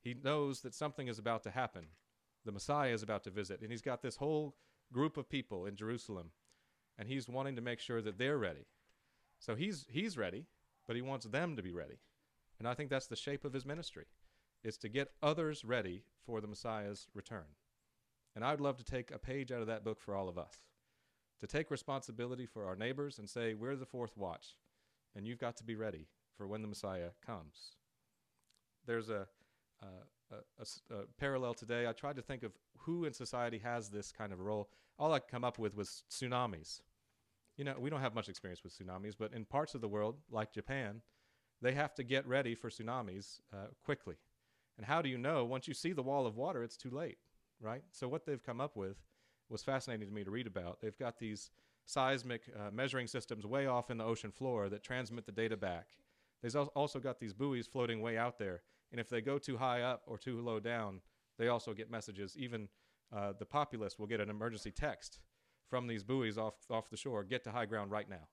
He 0.00 0.14
knows 0.22 0.60
that 0.60 0.74
something 0.74 1.08
is 1.08 1.18
about 1.18 1.42
to 1.44 1.50
happen. 1.50 1.86
The 2.44 2.52
Messiah 2.52 2.92
is 2.92 3.02
about 3.02 3.24
to 3.24 3.30
visit, 3.30 3.60
and 3.60 3.70
he's 3.70 3.82
got 3.82 4.02
this 4.02 4.16
whole 4.16 4.54
group 4.92 5.16
of 5.16 5.28
people 5.28 5.66
in 5.66 5.76
Jerusalem, 5.76 6.30
and 6.96 7.08
he's 7.08 7.28
wanting 7.28 7.56
to 7.56 7.62
make 7.62 7.80
sure 7.80 8.00
that 8.02 8.18
they're 8.18 8.38
ready. 8.38 8.66
So 9.40 9.54
he's 9.54 9.86
he's 9.88 10.16
ready, 10.16 10.46
but 10.86 10.96
he 10.96 11.02
wants 11.02 11.26
them 11.26 11.56
to 11.56 11.62
be 11.62 11.72
ready. 11.72 11.98
And 12.58 12.66
I 12.66 12.74
think 12.74 12.90
that's 12.90 13.06
the 13.06 13.16
shape 13.16 13.44
of 13.44 13.52
his 13.52 13.66
ministry. 13.66 14.06
Is 14.64 14.76
to 14.78 14.88
get 14.88 15.12
others 15.22 15.64
ready 15.64 16.02
for 16.26 16.40
the 16.40 16.48
Messiah's 16.48 17.06
return. 17.14 17.46
And 18.34 18.44
I'd 18.44 18.60
love 18.60 18.76
to 18.78 18.84
take 18.84 19.10
a 19.10 19.18
page 19.18 19.50
out 19.52 19.60
of 19.60 19.66
that 19.68 19.84
book 19.84 20.00
for 20.00 20.14
all 20.14 20.28
of 20.28 20.36
us. 20.36 20.64
To 21.40 21.46
take 21.46 21.70
responsibility 21.70 22.46
for 22.46 22.66
our 22.66 22.76
neighbors 22.76 23.18
and 23.18 23.30
say, 23.30 23.54
we're 23.54 23.76
the 23.76 23.86
fourth 23.86 24.16
watch 24.16 24.56
and 25.18 25.26
you've 25.26 25.38
got 25.38 25.56
to 25.56 25.64
be 25.64 25.74
ready 25.74 26.06
for 26.36 26.46
when 26.46 26.62
the 26.62 26.68
Messiah 26.68 27.10
comes. 27.26 27.74
There's 28.86 29.08
a, 29.08 29.26
a, 29.82 30.36
a, 30.36 30.94
a, 30.94 31.02
parallel 31.18 31.54
today. 31.54 31.86
I 31.86 31.92
tried 31.92 32.16
to 32.16 32.22
think 32.22 32.44
of 32.44 32.52
who 32.78 33.04
in 33.04 33.12
society 33.12 33.58
has 33.58 33.88
this 33.88 34.12
kind 34.12 34.32
of 34.32 34.40
role. 34.40 34.70
All 34.98 35.12
I 35.12 35.18
come 35.18 35.44
up 35.44 35.58
with 35.58 35.76
was 35.76 36.04
tsunamis. 36.10 36.80
You 37.56 37.64
know, 37.64 37.74
we 37.78 37.90
don't 37.90 38.00
have 38.00 38.14
much 38.14 38.28
experience 38.28 38.62
with 38.62 38.78
tsunamis, 38.78 39.14
but 39.18 39.32
in 39.32 39.44
parts 39.44 39.74
of 39.74 39.80
the 39.80 39.88
world, 39.88 40.16
like 40.30 40.52
Japan, 40.52 41.02
they 41.60 41.72
have 41.72 41.94
to 41.96 42.04
get 42.04 42.26
ready 42.26 42.54
for 42.54 42.70
tsunamis 42.70 43.40
uh, 43.52 43.66
quickly. 43.84 44.14
And 44.78 44.86
how 44.86 45.02
do 45.02 45.08
you 45.08 45.18
know? 45.18 45.44
Once 45.44 45.68
you 45.68 45.74
see 45.74 45.92
the 45.92 46.02
wall 46.02 46.26
of 46.26 46.36
water, 46.36 46.62
it's 46.62 46.76
too 46.76 46.90
late, 46.90 47.18
right? 47.60 47.82
So 47.90 48.08
what 48.08 48.24
they've 48.24 48.42
come 48.42 48.60
up 48.60 48.76
with 48.76 48.96
was 49.50 49.62
fascinating 49.62 50.08
to 50.08 50.14
me 50.14 50.24
to 50.24 50.30
read 50.30 50.46
about. 50.46 50.80
They've 50.80 50.96
got 50.96 51.18
these 51.18 51.50
seismic 51.84 52.42
uh, 52.56 52.70
measuring 52.70 53.08
systems 53.08 53.44
way 53.44 53.66
off 53.66 53.90
in 53.90 53.98
the 53.98 54.04
ocean 54.04 54.30
floor 54.30 54.68
that 54.68 54.82
transmit 54.82 55.26
the 55.26 55.32
data 55.32 55.56
back. 55.56 55.88
They've 56.42 56.54
also 56.54 57.00
got 57.00 57.18
these 57.18 57.32
buoys 57.32 57.66
floating 57.66 58.00
way 58.00 58.16
out 58.16 58.38
there, 58.38 58.62
and 58.92 59.00
if 59.00 59.08
they 59.08 59.20
go 59.20 59.38
too 59.38 59.56
high 59.56 59.82
up 59.82 60.02
or 60.06 60.16
too 60.16 60.40
low 60.40 60.60
down, 60.60 61.00
they 61.36 61.48
also 61.48 61.72
get 61.74 61.90
messages. 61.90 62.36
Even 62.36 62.68
uh, 63.14 63.32
the 63.36 63.46
populace 63.46 63.98
will 63.98 64.06
get 64.06 64.20
an 64.20 64.30
emergency 64.30 64.70
text 64.70 65.18
from 65.68 65.86
these 65.88 66.04
buoys 66.04 66.38
off 66.38 66.54
off 66.70 66.90
the 66.90 66.96
shore. 66.96 67.24
Get 67.24 67.42
to 67.44 67.50
high 67.50 67.66
ground 67.66 67.90
right 67.90 68.08
now, 68.08 68.28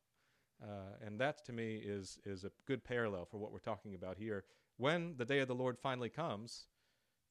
uh, 0.62 1.04
and 1.04 1.20
that 1.20 1.44
to 1.46 1.54
me 1.54 1.78
is 1.78 2.20
is 2.26 2.44
a 2.44 2.52
good 2.68 2.84
parallel 2.84 3.26
for 3.26 3.38
what 3.38 3.52
we're 3.52 3.58
talking 3.58 3.96
about 3.96 4.18
here. 4.18 4.44
When 4.78 5.16
the 5.18 5.26
day 5.26 5.40
of 5.40 5.48
the 5.48 5.56
Lord 5.56 5.78
finally 5.78 6.10
comes, 6.10 6.66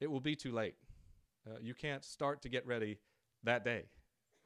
it 0.01 0.11
will 0.11 0.21
be 0.21 0.35
too 0.35 0.53
late. 0.53 0.75
Uh, 1.47 1.59
you 1.61 1.75
can't 1.75 2.05
start 2.05 2.41
to 2.43 2.49
get 2.49 2.67
ready 2.67 2.99
that 3.43 3.65
day. 3.65 3.85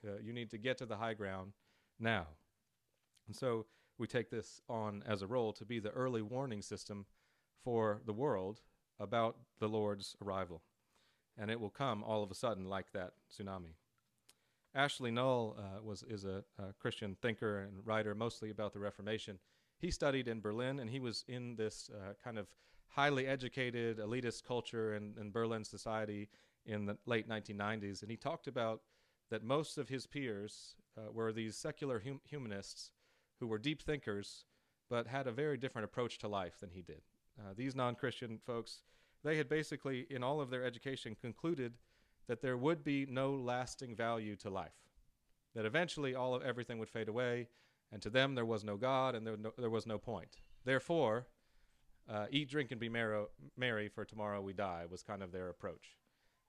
Uh, 0.06 0.18
you 0.22 0.32
need 0.32 0.50
to 0.50 0.58
get 0.58 0.78
to 0.78 0.86
the 0.86 0.96
high 0.96 1.14
ground 1.14 1.52
now. 1.98 2.26
And 3.26 3.36
so 3.36 3.66
we 3.98 4.06
take 4.06 4.30
this 4.30 4.60
on 4.68 5.02
as 5.06 5.22
a 5.22 5.26
role 5.26 5.52
to 5.54 5.64
be 5.64 5.78
the 5.78 5.90
early 5.90 6.22
warning 6.22 6.62
system 6.62 7.06
for 7.64 8.00
the 8.06 8.12
world 8.12 8.60
about 8.98 9.36
the 9.58 9.68
Lord's 9.68 10.16
arrival. 10.22 10.62
And 11.36 11.50
it 11.50 11.60
will 11.60 11.70
come 11.70 12.02
all 12.02 12.22
of 12.22 12.30
a 12.30 12.34
sudden 12.34 12.64
like 12.64 12.92
that 12.92 13.12
tsunami. 13.32 13.74
Ashley 14.74 15.10
Null 15.10 15.56
uh, 15.58 15.82
was, 15.82 16.02
is 16.02 16.24
a, 16.24 16.44
a, 16.58 16.72
Christian 16.78 17.16
thinker 17.22 17.60
and 17.60 17.84
writer 17.86 18.14
mostly 18.14 18.50
about 18.50 18.72
the 18.72 18.78
Reformation. 18.78 19.38
He 19.78 19.90
studied 19.90 20.28
in 20.28 20.40
Berlin 20.40 20.80
and 20.80 20.90
he 20.90 21.00
was 21.00 21.24
in 21.26 21.56
this 21.56 21.90
uh, 21.94 22.12
kind 22.22 22.38
of 22.38 22.48
highly 22.88 23.26
educated 23.26 23.98
elitist 23.98 24.44
culture 24.44 24.94
in, 24.94 25.14
in 25.20 25.30
Berlin 25.30 25.64
society 25.64 26.28
in 26.66 26.86
the 26.86 26.96
late 27.06 27.28
1990s. 27.28 28.02
And 28.02 28.10
he 28.10 28.16
talked 28.16 28.46
about 28.46 28.82
that 29.30 29.42
most 29.42 29.78
of 29.78 29.88
his 29.88 30.06
peers 30.06 30.74
uh, 30.96 31.12
were 31.12 31.32
these 31.32 31.56
secular 31.56 32.00
hum- 32.04 32.20
humanists 32.24 32.90
who 33.40 33.46
were 33.46 33.58
deep 33.58 33.82
thinkers 33.82 34.44
but 34.90 35.06
had 35.06 35.26
a 35.26 35.32
very 35.32 35.56
different 35.56 35.84
approach 35.84 36.18
to 36.18 36.28
life 36.28 36.58
than 36.60 36.70
he 36.70 36.82
did. 36.82 37.02
uh, 37.38 37.52
these 37.54 37.74
non 37.74 37.94
Christian 37.94 38.38
folks, 38.38 38.82
they 39.22 39.36
had 39.36 39.48
basically, 39.48 40.06
in 40.10 40.22
all 40.22 40.40
of 40.40 40.50
their 40.50 40.64
education, 40.64 41.14
concluded 41.20 41.74
that 42.26 42.40
there 42.42 42.56
would 42.56 42.82
be 42.84 43.06
no 43.06 43.32
lasting 43.32 43.94
value 43.94 44.36
to 44.36 44.50
life, 44.50 44.88
that 45.54 45.64
eventually 45.66 46.14
all 46.14 46.34
of 46.34 46.42
everything 46.42 46.78
would 46.78 46.90
fade 46.90 47.08
away, 47.08 47.48
and 47.92 48.02
to 48.02 48.10
them 48.10 48.34
there 48.34 48.44
was 48.44 48.64
no 48.64 48.76
God 48.76 49.14
and 49.14 49.26
there, 49.26 49.36
no, 49.36 49.52
there 49.58 49.70
was 49.70 49.86
no 49.86 49.98
point. 49.98 50.36
Therefore, 50.64 51.26
uh, 52.08 52.26
eat, 52.30 52.48
drink, 52.48 52.70
and 52.70 52.80
be 52.80 52.88
merry, 52.88 53.88
for 53.88 54.04
tomorrow 54.04 54.40
we 54.40 54.52
die 54.52 54.84
was 54.90 55.02
kind 55.02 55.22
of 55.22 55.32
their 55.32 55.48
approach. 55.48 55.96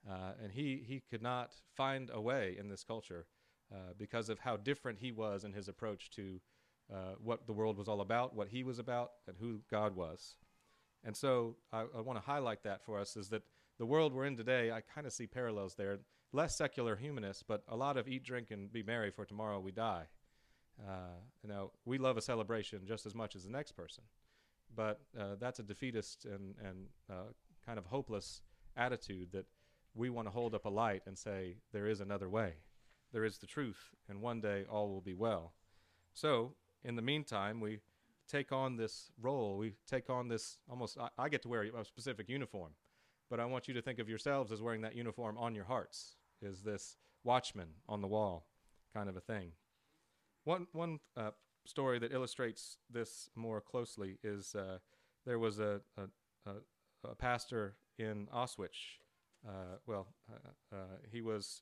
Uh, 0.09 0.31
and 0.41 0.51
he, 0.51 0.83
he 0.87 1.03
could 1.09 1.21
not 1.21 1.53
find 1.75 2.09
a 2.13 2.21
way 2.21 2.55
in 2.57 2.69
this 2.69 2.83
culture 2.83 3.25
uh, 3.73 3.93
because 3.97 4.29
of 4.29 4.39
how 4.39 4.55
different 4.55 4.99
he 4.99 5.11
was 5.11 5.43
in 5.43 5.53
his 5.53 5.67
approach 5.67 6.09
to 6.11 6.39
uh, 6.91 7.13
what 7.21 7.45
the 7.45 7.53
world 7.53 7.77
was 7.77 7.87
all 7.87 8.01
about, 8.01 8.35
what 8.35 8.47
he 8.47 8.63
was 8.63 8.79
about, 8.79 9.11
and 9.27 9.35
who 9.39 9.59
God 9.69 9.95
was. 9.95 10.35
And 11.03 11.15
so 11.15 11.57
I, 11.71 11.81
I 11.95 12.01
want 12.01 12.17
to 12.17 12.25
highlight 12.25 12.63
that 12.63 12.83
for 12.83 12.99
us 12.99 13.15
is 13.15 13.29
that 13.29 13.43
the 13.77 13.85
world 13.85 14.13
we're 14.13 14.25
in 14.25 14.35
today, 14.35 14.71
I 14.71 14.81
kind 14.81 15.05
of 15.05 15.13
see 15.13 15.27
parallels 15.27 15.75
there. 15.75 15.99
Less 16.31 16.55
secular 16.55 16.95
humanists, 16.95 17.43
but 17.47 17.63
a 17.67 17.75
lot 17.75 17.97
of 17.97 18.07
eat, 18.07 18.23
drink, 18.23 18.51
and 18.51 18.71
be 18.71 18.83
merry, 18.83 19.09
for 19.09 19.25
tomorrow 19.25 19.59
we 19.59 19.71
die. 19.71 20.05
Uh, 20.79 21.17
you 21.41 21.49
know, 21.49 21.71
we 21.85 21.97
love 21.97 22.17
a 22.17 22.21
celebration 22.21 22.81
just 22.87 23.05
as 23.05 23.15
much 23.15 23.35
as 23.35 23.43
the 23.43 23.49
next 23.49 23.71
person, 23.73 24.03
but 24.75 25.01
uh, 25.19 25.35
that's 25.39 25.59
a 25.59 25.63
defeatist 25.63 26.25
and 26.25 26.55
and 26.63 26.87
uh, 27.09 27.31
kind 27.65 27.77
of 27.77 27.85
hopeless 27.85 28.41
attitude 28.77 29.31
that 29.31 29.45
we 29.95 30.09
want 30.09 30.27
to 30.27 30.31
hold 30.31 30.53
up 30.53 30.65
a 30.65 30.69
light 30.69 31.01
and 31.05 31.17
say 31.17 31.57
there 31.73 31.87
is 31.87 31.99
another 31.99 32.29
way, 32.29 32.53
there 33.11 33.25
is 33.25 33.37
the 33.37 33.47
truth, 33.47 33.95
and 34.07 34.21
one 34.21 34.41
day 34.41 34.65
all 34.69 34.89
will 34.89 35.01
be 35.01 35.13
well. 35.13 35.53
So 36.13 36.53
in 36.83 36.95
the 36.95 37.01
meantime, 37.01 37.59
we 37.59 37.79
take 38.27 38.51
on 38.51 38.77
this 38.77 39.11
role. 39.19 39.57
We 39.57 39.73
take 39.87 40.09
on 40.09 40.27
this 40.27 40.57
almost. 40.69 40.97
I, 40.97 41.09
I 41.17 41.29
get 41.29 41.41
to 41.43 41.49
wear 41.49 41.63
a 41.63 41.85
specific 41.85 42.29
uniform, 42.29 42.71
but 43.29 43.39
I 43.39 43.45
want 43.45 43.67
you 43.67 43.73
to 43.73 43.81
think 43.81 43.99
of 43.99 44.07
yourselves 44.07 44.51
as 44.51 44.61
wearing 44.61 44.81
that 44.81 44.95
uniform 44.95 45.37
on 45.37 45.55
your 45.55 45.65
hearts. 45.65 46.15
Is 46.41 46.61
this 46.61 46.97
watchman 47.23 47.69
on 47.87 48.01
the 48.01 48.07
wall, 48.07 48.45
kind 48.93 49.09
of 49.09 49.17
a 49.17 49.21
thing? 49.21 49.51
One 50.45 50.67
one 50.71 50.99
uh, 51.17 51.31
story 51.69 51.99
that 51.99 52.11
illustrates 52.11 52.77
this 52.89 53.29
more 53.35 53.61
closely 53.61 54.17
is 54.23 54.55
uh, 54.55 54.79
there 55.25 55.39
was 55.39 55.59
a, 55.59 55.81
a, 55.97 56.49
a, 56.49 57.09
a, 57.11 57.15
pastor 57.15 57.75
in 57.97 58.27
Auschwitz. 58.33 58.97
Uh, 59.47 59.77
well, 59.85 60.07
uh, 60.29 60.75
uh, 60.75 60.97
he 61.11 61.21
was 61.21 61.61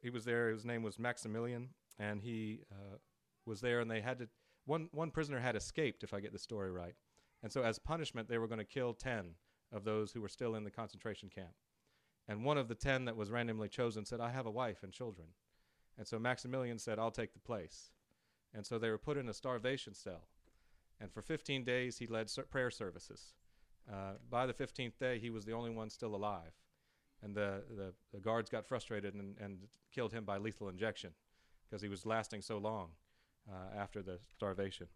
he 0.00 0.10
was 0.10 0.24
there. 0.24 0.50
His 0.50 0.64
name 0.64 0.82
was 0.82 0.98
Maximilian, 0.98 1.68
and 1.98 2.22
he 2.22 2.60
uh, 2.72 2.96
was 3.46 3.60
there. 3.60 3.80
And 3.80 3.90
they 3.90 4.00
had 4.00 4.18
to 4.18 4.28
one 4.64 4.88
one 4.92 5.10
prisoner 5.10 5.38
had 5.38 5.54
escaped, 5.54 6.02
if 6.02 6.14
I 6.14 6.20
get 6.20 6.32
the 6.32 6.38
story 6.38 6.70
right. 6.70 6.94
And 7.42 7.52
so, 7.52 7.62
as 7.62 7.78
punishment, 7.78 8.28
they 8.28 8.38
were 8.38 8.48
going 8.48 8.58
to 8.58 8.64
kill 8.64 8.94
ten 8.94 9.34
of 9.70 9.84
those 9.84 10.12
who 10.12 10.20
were 10.20 10.28
still 10.28 10.54
in 10.54 10.64
the 10.64 10.70
concentration 10.70 11.28
camp. 11.28 11.54
And 12.28 12.44
one 12.44 12.58
of 12.58 12.68
the 12.68 12.74
ten 12.74 13.04
that 13.04 13.16
was 13.16 13.30
randomly 13.30 13.68
chosen 13.68 14.06
said, 14.06 14.20
"I 14.20 14.30
have 14.30 14.46
a 14.46 14.50
wife 14.50 14.82
and 14.82 14.92
children." 14.92 15.28
And 15.98 16.06
so 16.06 16.18
Maximilian 16.18 16.78
said, 16.78 16.98
"I'll 16.98 17.10
take 17.10 17.34
the 17.34 17.40
place." 17.40 17.92
And 18.54 18.66
so 18.66 18.78
they 18.78 18.90
were 18.90 18.98
put 18.98 19.16
in 19.16 19.28
a 19.28 19.34
starvation 19.34 19.94
cell. 19.94 20.28
And 21.00 21.12
for 21.12 21.22
15 21.22 21.64
days, 21.64 21.98
he 21.98 22.06
led 22.06 22.30
ser- 22.30 22.42
prayer 22.44 22.70
services. 22.70 23.34
Uh, 23.90 24.12
by 24.30 24.46
the 24.46 24.52
15th 24.52 24.98
day, 24.98 25.18
he 25.18 25.30
was 25.30 25.44
the 25.44 25.52
only 25.52 25.70
one 25.70 25.90
still 25.90 26.14
alive. 26.14 26.52
And 27.22 27.34
the, 27.34 27.62
the, 27.70 27.92
the 28.12 28.20
guards 28.20 28.50
got 28.50 28.66
frustrated 28.66 29.14
and, 29.14 29.36
and 29.40 29.58
killed 29.92 30.12
him 30.12 30.24
by 30.24 30.38
lethal 30.38 30.68
injection 30.68 31.12
because 31.68 31.82
he 31.82 31.88
was 31.88 32.04
lasting 32.04 32.42
so 32.42 32.58
long 32.58 32.90
uh, 33.50 33.78
after 33.78 34.02
the 34.02 34.18
starvation. 34.34 34.86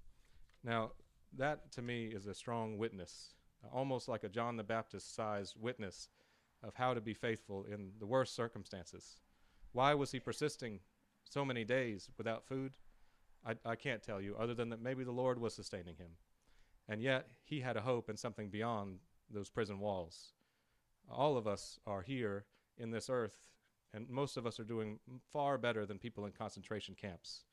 Now, 0.63 0.93
that 1.37 1.73
to 1.73 1.83
me 1.83 2.07
is 2.07 2.27
a 2.27 2.35
strong 2.35 2.79
witness, 2.79 3.35
almost 3.73 4.09
like 4.09 4.25
a 4.25 4.29
John 4.29 4.57
the 4.57 4.63
Baptist 4.65 5.15
sized 5.15 5.55
witness 5.59 6.09
of 6.63 6.75
how 6.75 6.95
to 6.95 7.01
be 7.01 7.15
faithful 7.15 7.65
in 7.65 7.93
the 7.99 8.07
worst 8.07 8.35
circumstances. 8.35 9.21
Why 9.73 9.95
was 9.95 10.13
he 10.13 10.21
persisting 10.21 10.81
so 11.25 11.45
many 11.45 11.65
days 11.65 12.11
without 12.17 12.47
food? 12.47 12.73
I, 13.47 13.55
I 13.65 13.77
can't 13.77 14.03
tell 14.03 14.21
you, 14.21 14.37
other 14.37 14.55
than 14.55 14.71
that 14.71 14.83
maybe 14.83 15.05
the 15.05 15.13
Lord 15.13 15.41
was 15.41 15.55
sustaining 15.55 15.97
him. 15.97 16.11
And 16.89 17.01
yet, 17.01 17.29
he 17.45 17.61
had 17.61 17.77
a 17.77 17.83
hope 17.83 18.11
in 18.11 18.17
something 18.17 18.49
beyond 18.49 18.99
those 19.31 19.51
prison 19.51 19.79
walls. 19.79 20.33
All 21.11 21.37
of 21.37 21.47
us 21.47 21.79
are 21.87 22.03
here 22.03 22.47
in 22.77 22.91
this 22.91 23.09
earth, 23.09 23.37
and 23.95 24.09
most 24.09 24.37
of 24.37 24.47
us 24.47 24.59
are 24.59 24.65
doing 24.65 24.99
far 25.33 25.59
better 25.59 25.87
than 25.87 25.99
people 25.99 26.27
in 26.27 26.33
concentration 26.33 26.97
camps. 27.01 27.45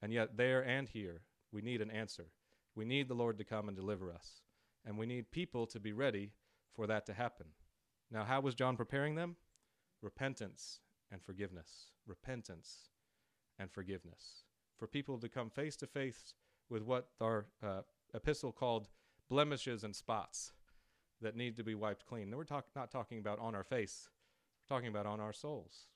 And 0.00 0.12
yet, 0.12 0.36
there 0.36 0.64
and 0.64 0.88
here, 0.88 1.22
we 1.52 1.60
need 1.60 1.82
an 1.82 1.90
answer. 1.90 2.26
We 2.74 2.84
need 2.84 3.08
the 3.08 3.14
Lord 3.14 3.38
to 3.38 3.44
come 3.44 3.68
and 3.68 3.76
deliver 3.76 4.10
us. 4.10 4.42
And 4.86 4.96
we 4.96 5.06
need 5.06 5.30
people 5.30 5.66
to 5.66 5.80
be 5.80 5.92
ready 5.92 6.32
for 6.74 6.86
that 6.86 7.04
to 7.06 7.12
happen. 7.12 7.48
Now, 8.10 8.24
how 8.24 8.40
was 8.40 8.54
John 8.54 8.76
preparing 8.76 9.14
them? 9.14 9.36
Repentance 10.00 10.80
and 11.10 11.22
forgiveness. 11.22 11.90
Repentance 12.06 12.90
and 13.58 13.70
forgiveness 13.70 14.44
for 14.78 14.86
people 14.86 15.18
to 15.18 15.28
come 15.28 15.50
face 15.50 15.76
to 15.76 15.86
face 15.86 16.34
with 16.70 16.82
what 16.82 17.08
our 17.20 17.46
uh, 17.62 17.80
epistle 18.14 18.52
called 18.52 18.88
blemishes 19.28 19.84
and 19.84 19.94
spots 19.94 20.52
that 21.20 21.36
need 21.36 21.56
to 21.56 21.64
be 21.64 21.74
wiped 21.74 22.06
clean. 22.06 22.28
And 22.28 22.36
we're 22.36 22.44
talk- 22.44 22.68
not 22.76 22.90
talking 22.90 23.18
about 23.18 23.38
on 23.40 23.54
our 23.54 23.64
face, 23.64 24.08
we're 24.62 24.76
talking 24.76 24.88
about 24.88 25.06
on 25.06 25.20
our 25.20 25.32
souls. 25.32 25.86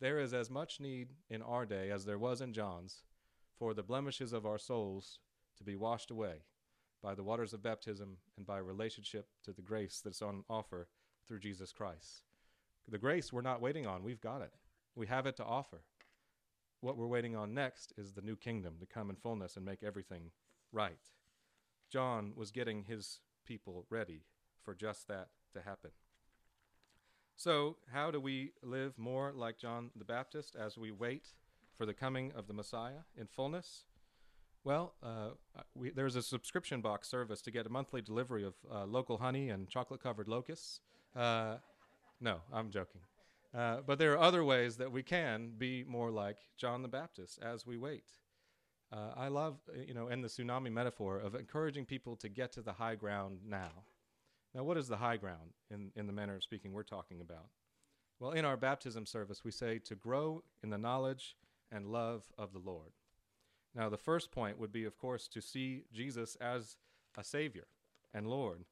There 0.00 0.18
is 0.18 0.32
as 0.32 0.50
much 0.50 0.80
need 0.80 1.08
in 1.28 1.42
our 1.42 1.66
day 1.66 1.90
as 1.90 2.04
there 2.04 2.18
was 2.18 2.40
in 2.40 2.52
John's 2.52 3.02
for 3.58 3.74
the 3.74 3.82
blemishes 3.82 4.32
of 4.32 4.46
our 4.46 4.58
souls 4.58 5.18
to 5.58 5.64
be 5.64 5.76
washed 5.76 6.10
away 6.10 6.44
by 7.02 7.14
the 7.14 7.22
waters 7.22 7.52
of 7.52 7.62
baptism 7.62 8.16
and 8.36 8.46
by 8.46 8.58
relationship 8.58 9.28
to 9.44 9.52
the 9.52 9.62
grace 9.62 10.00
that's 10.02 10.22
on 10.22 10.44
offer 10.48 10.88
through 11.26 11.40
Jesus 11.40 11.72
Christ. 11.72 12.22
The 12.88 12.98
grace 12.98 13.32
we're 13.32 13.42
not 13.42 13.60
waiting 13.60 13.86
on, 13.86 14.02
we've 14.02 14.20
got 14.20 14.42
it. 14.42 14.52
We 14.94 15.06
have 15.06 15.26
it 15.26 15.36
to 15.36 15.44
offer 15.44 15.82
what 16.80 16.96
we're 16.96 17.06
waiting 17.06 17.36
on 17.36 17.54
next 17.54 17.92
is 17.96 18.12
the 18.12 18.22
new 18.22 18.36
kingdom 18.36 18.74
to 18.80 18.86
come 18.86 19.10
in 19.10 19.16
fullness 19.16 19.56
and 19.56 19.64
make 19.64 19.82
everything 19.82 20.30
right. 20.72 20.98
John 21.90 22.32
was 22.36 22.50
getting 22.50 22.84
his 22.84 23.20
people 23.46 23.86
ready 23.90 24.22
for 24.64 24.74
just 24.74 25.08
that 25.08 25.28
to 25.54 25.60
happen. 25.60 25.90
So, 27.36 27.76
how 27.90 28.10
do 28.10 28.20
we 28.20 28.52
live 28.62 28.98
more 28.98 29.32
like 29.34 29.58
John 29.58 29.90
the 29.96 30.04
Baptist 30.04 30.56
as 30.56 30.76
we 30.76 30.90
wait 30.90 31.28
for 31.76 31.86
the 31.86 31.94
coming 31.94 32.32
of 32.36 32.46
the 32.46 32.52
Messiah 32.52 33.04
in 33.16 33.26
fullness? 33.26 33.84
Well, 34.62 34.92
uh, 35.02 35.30
we, 35.74 35.90
there's 35.90 36.16
a 36.16 36.22
subscription 36.22 36.82
box 36.82 37.08
service 37.08 37.40
to 37.42 37.50
get 37.50 37.64
a 37.64 37.70
monthly 37.70 38.02
delivery 38.02 38.44
of 38.44 38.54
uh, 38.70 38.84
local 38.84 39.16
honey 39.16 39.48
and 39.48 39.68
chocolate 39.68 40.02
covered 40.02 40.28
locusts. 40.28 40.80
Uh, 41.16 41.56
no, 42.20 42.40
I'm 42.52 42.70
joking. 42.70 43.00
Uh, 43.56 43.78
but 43.84 43.98
there 43.98 44.12
are 44.12 44.18
other 44.18 44.44
ways 44.44 44.76
that 44.76 44.92
we 44.92 45.02
can 45.02 45.52
be 45.58 45.84
more 45.84 46.10
like 46.10 46.36
John 46.56 46.82
the 46.82 46.88
Baptist 46.88 47.38
as 47.42 47.66
we 47.66 47.76
wait. 47.76 48.04
Uh, 48.92 49.10
I 49.16 49.28
love, 49.28 49.58
uh, 49.68 49.80
you 49.86 49.94
know, 49.94 50.08
in 50.08 50.20
the 50.20 50.28
tsunami 50.28 50.70
metaphor 50.70 51.18
of 51.18 51.34
encouraging 51.34 51.84
people 51.84 52.16
to 52.16 52.28
get 52.28 52.52
to 52.52 52.62
the 52.62 52.72
high 52.72 52.94
ground 52.94 53.40
now. 53.46 53.84
Now, 54.54 54.64
what 54.64 54.76
is 54.76 54.88
the 54.88 54.96
high 54.96 55.16
ground 55.16 55.52
in, 55.70 55.90
in 55.94 56.06
the 56.06 56.12
manner 56.12 56.36
of 56.36 56.42
speaking 56.42 56.72
we're 56.72 56.82
talking 56.82 57.20
about? 57.20 57.46
Well, 58.18 58.32
in 58.32 58.44
our 58.44 58.56
baptism 58.56 59.06
service, 59.06 59.44
we 59.44 59.50
say 59.50 59.78
to 59.80 59.94
grow 59.94 60.42
in 60.62 60.70
the 60.70 60.78
knowledge 60.78 61.36
and 61.70 61.86
love 61.86 62.24
of 62.36 62.52
the 62.52 62.58
Lord. 62.58 62.92
Now, 63.74 63.88
the 63.88 63.96
first 63.96 64.32
point 64.32 64.58
would 64.58 64.72
be, 64.72 64.84
of 64.84 64.98
course, 64.98 65.28
to 65.28 65.40
see 65.40 65.84
Jesus 65.92 66.36
as 66.40 66.76
a 67.16 67.22
Savior 67.22 67.66
and 68.12 68.26
Lord. 68.26 68.64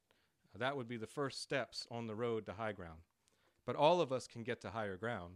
That 0.56 0.76
would 0.76 0.88
be 0.88 0.96
the 0.96 1.06
first 1.06 1.40
steps 1.40 1.86
on 1.90 2.08
the 2.08 2.16
road 2.16 2.46
to 2.46 2.54
high 2.54 2.72
ground. 2.72 2.98
But 3.68 3.76
all 3.76 4.00
of 4.00 4.12
us 4.12 4.26
can 4.26 4.44
get 4.44 4.62
to 4.62 4.70
higher 4.70 4.96
ground 4.96 5.34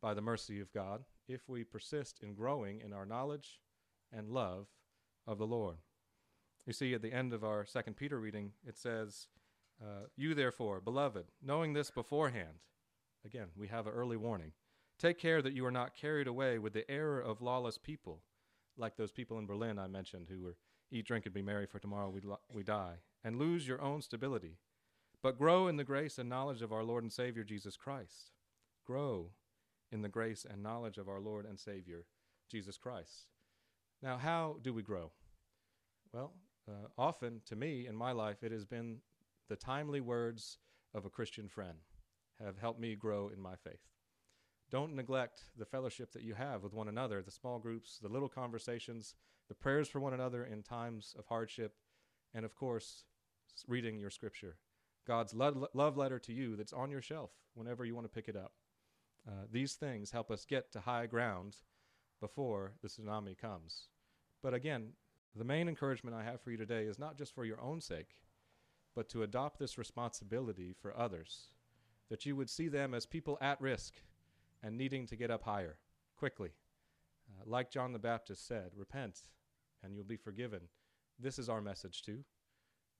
by 0.00 0.12
the 0.12 0.20
mercy 0.20 0.58
of 0.58 0.72
God 0.72 1.04
if 1.28 1.48
we 1.48 1.62
persist 1.62 2.18
in 2.20 2.34
growing 2.34 2.80
in 2.80 2.92
our 2.92 3.06
knowledge 3.06 3.60
and 4.12 4.30
love 4.32 4.66
of 5.28 5.38
the 5.38 5.46
Lord. 5.46 5.76
You 6.66 6.72
see, 6.72 6.92
at 6.92 7.02
the 7.02 7.12
end 7.12 7.32
of 7.32 7.44
our 7.44 7.64
Second 7.64 7.94
Peter 7.94 8.18
reading, 8.18 8.50
it 8.66 8.76
says, 8.76 9.28
uh, 9.80 10.06
You 10.16 10.34
therefore, 10.34 10.80
beloved, 10.80 11.26
knowing 11.40 11.72
this 11.72 11.88
beforehand, 11.88 12.64
again, 13.24 13.50
we 13.56 13.68
have 13.68 13.86
an 13.86 13.92
early 13.92 14.16
warning, 14.16 14.54
take 14.98 15.16
care 15.16 15.40
that 15.40 15.54
you 15.54 15.64
are 15.64 15.70
not 15.70 15.94
carried 15.94 16.26
away 16.26 16.58
with 16.58 16.72
the 16.72 16.90
error 16.90 17.20
of 17.20 17.40
lawless 17.40 17.78
people, 17.78 18.22
like 18.76 18.96
those 18.96 19.12
people 19.12 19.38
in 19.38 19.46
Berlin 19.46 19.78
I 19.78 19.86
mentioned 19.86 20.26
who 20.28 20.42
were 20.42 20.56
eat, 20.90 21.06
drink, 21.06 21.26
and 21.26 21.34
be 21.34 21.42
merry, 21.42 21.66
for 21.66 21.78
tomorrow 21.78 22.10
we, 22.10 22.22
lo- 22.22 22.40
we 22.52 22.64
die, 22.64 22.94
and 23.22 23.38
lose 23.38 23.68
your 23.68 23.80
own 23.80 24.02
stability 24.02 24.56
but 25.22 25.38
grow 25.38 25.68
in 25.68 25.76
the 25.76 25.84
grace 25.84 26.18
and 26.18 26.28
knowledge 26.28 26.62
of 26.62 26.72
our 26.72 26.84
Lord 26.84 27.02
and 27.02 27.12
Savior 27.12 27.44
Jesus 27.44 27.76
Christ. 27.76 28.32
Grow 28.86 29.30
in 29.90 30.02
the 30.02 30.08
grace 30.08 30.46
and 30.48 30.62
knowledge 30.62 30.98
of 30.98 31.08
our 31.08 31.20
Lord 31.20 31.46
and 31.46 31.58
Savior 31.58 32.04
Jesus 32.50 32.78
Christ. 32.78 33.26
Now, 34.02 34.16
how 34.16 34.56
do 34.62 34.72
we 34.72 34.82
grow? 34.82 35.10
Well, 36.12 36.32
uh, 36.68 36.88
often 36.96 37.40
to 37.46 37.56
me 37.56 37.86
in 37.86 37.96
my 37.96 38.12
life, 38.12 38.42
it 38.42 38.52
has 38.52 38.64
been 38.64 38.98
the 39.48 39.56
timely 39.56 40.00
words 40.00 40.58
of 40.94 41.04
a 41.04 41.10
Christian 41.10 41.48
friend 41.48 41.78
have 42.42 42.58
helped 42.58 42.80
me 42.80 42.94
grow 42.94 43.30
in 43.34 43.40
my 43.40 43.56
faith. 43.56 43.80
Don't 44.70 44.94
neglect 44.94 45.44
the 45.56 45.64
fellowship 45.64 46.12
that 46.12 46.22
you 46.22 46.34
have 46.34 46.62
with 46.62 46.74
one 46.74 46.88
another, 46.88 47.22
the 47.22 47.30
small 47.30 47.58
groups, 47.58 47.98
the 48.00 48.08
little 48.08 48.28
conversations, 48.28 49.14
the 49.48 49.54
prayers 49.54 49.88
for 49.88 50.00
one 50.00 50.12
another 50.12 50.44
in 50.44 50.62
times 50.62 51.14
of 51.18 51.26
hardship, 51.26 51.74
and 52.34 52.44
of 52.44 52.54
course, 52.54 53.04
reading 53.66 53.98
your 53.98 54.10
scripture, 54.10 54.56
God's 55.08 55.32
love 55.34 55.96
letter 55.96 56.18
to 56.18 56.32
you 56.32 56.54
that's 56.54 56.72
on 56.72 56.90
your 56.90 57.00
shelf 57.00 57.30
whenever 57.54 57.84
you 57.84 57.94
want 57.94 58.04
to 58.04 58.14
pick 58.14 58.28
it 58.28 58.36
up. 58.36 58.52
Uh, 59.26 59.46
these 59.50 59.72
things 59.72 60.10
help 60.10 60.30
us 60.30 60.44
get 60.44 60.70
to 60.72 60.80
high 60.80 61.06
ground 61.06 61.56
before 62.20 62.72
the 62.82 62.88
tsunami 62.88 63.36
comes. 63.36 63.88
But 64.42 64.54
again, 64.54 64.90
the 65.34 65.44
main 65.44 65.68
encouragement 65.68 66.14
I 66.14 66.24
have 66.24 66.40
for 66.40 66.50
you 66.50 66.58
today 66.58 66.84
is 66.84 66.98
not 66.98 67.16
just 67.16 67.34
for 67.34 67.44
your 67.44 67.60
own 67.60 67.80
sake, 67.80 68.16
but 68.94 69.08
to 69.08 69.22
adopt 69.22 69.58
this 69.58 69.78
responsibility 69.78 70.74
for 70.78 70.96
others, 70.96 71.48
that 72.10 72.26
you 72.26 72.36
would 72.36 72.50
see 72.50 72.68
them 72.68 72.92
as 72.94 73.06
people 73.06 73.38
at 73.40 73.60
risk 73.60 73.94
and 74.62 74.76
needing 74.76 75.06
to 75.06 75.16
get 75.16 75.30
up 75.30 75.44
higher 75.44 75.78
quickly. 76.16 76.50
Uh, 77.30 77.44
like 77.46 77.70
John 77.70 77.92
the 77.92 77.98
Baptist 77.98 78.46
said, 78.46 78.72
repent 78.76 79.20
and 79.82 79.94
you'll 79.94 80.04
be 80.04 80.16
forgiven. 80.16 80.60
This 81.18 81.38
is 81.38 81.48
our 81.48 81.60
message 81.60 82.02
too. 82.02 82.24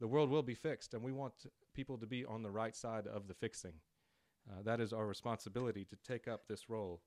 The 0.00 0.06
world 0.06 0.30
will 0.30 0.44
be 0.44 0.54
fixed, 0.54 0.94
and 0.94 1.02
we 1.02 1.12
want 1.12 1.32
people 1.78 1.96
to 1.96 2.06
be 2.08 2.24
on 2.24 2.42
the 2.42 2.50
right 2.50 2.74
side 2.74 3.06
of 3.06 3.28
the 3.28 3.34
fixing. 3.34 3.74
Uh, 4.50 4.62
that 4.64 4.80
is 4.80 4.92
our 4.92 5.06
responsibility 5.06 5.84
to 5.84 5.96
take 6.04 6.26
up 6.26 6.48
this 6.48 6.68
role 6.68 7.00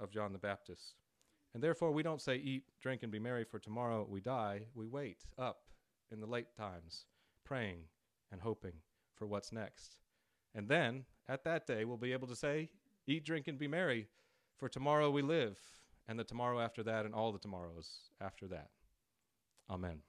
of 0.00 0.10
John 0.10 0.32
the 0.32 0.38
Baptist. 0.38 0.94
And 1.54 1.62
therefore, 1.62 1.92
we 1.92 2.02
don't 2.02 2.20
say, 2.20 2.34
eat, 2.34 2.64
drink, 2.82 3.04
and 3.04 3.12
be 3.12 3.20
merry, 3.20 3.44
for 3.44 3.60
tomorrow 3.60 4.04
we 4.10 4.20
die. 4.20 4.62
We 4.74 4.88
wait 4.88 5.22
up 5.38 5.68
in 6.10 6.18
the 6.18 6.26
late 6.26 6.52
times, 6.56 7.06
praying 7.44 7.82
and 8.32 8.40
hoping 8.40 8.72
for 9.14 9.28
what's 9.28 9.52
next. 9.52 9.98
And 10.56 10.68
then, 10.68 11.04
at 11.28 11.44
that 11.44 11.68
day, 11.68 11.84
we'll 11.84 11.96
be 11.96 12.12
able 12.12 12.26
to 12.26 12.34
say, 12.34 12.68
eat, 13.06 13.24
drink, 13.24 13.46
and 13.46 13.56
be 13.56 13.68
merry, 13.68 14.08
for 14.58 14.68
tomorrow 14.68 15.08
we 15.08 15.22
live, 15.22 15.56
and 16.08 16.18
the 16.18 16.24
tomorrow 16.24 16.58
after 16.58 16.82
that, 16.82 17.04
and 17.06 17.14
all 17.14 17.30
the 17.30 17.38
tomorrows 17.38 18.10
after 18.20 18.48
that. 18.48 18.70
Amen. 19.70 20.00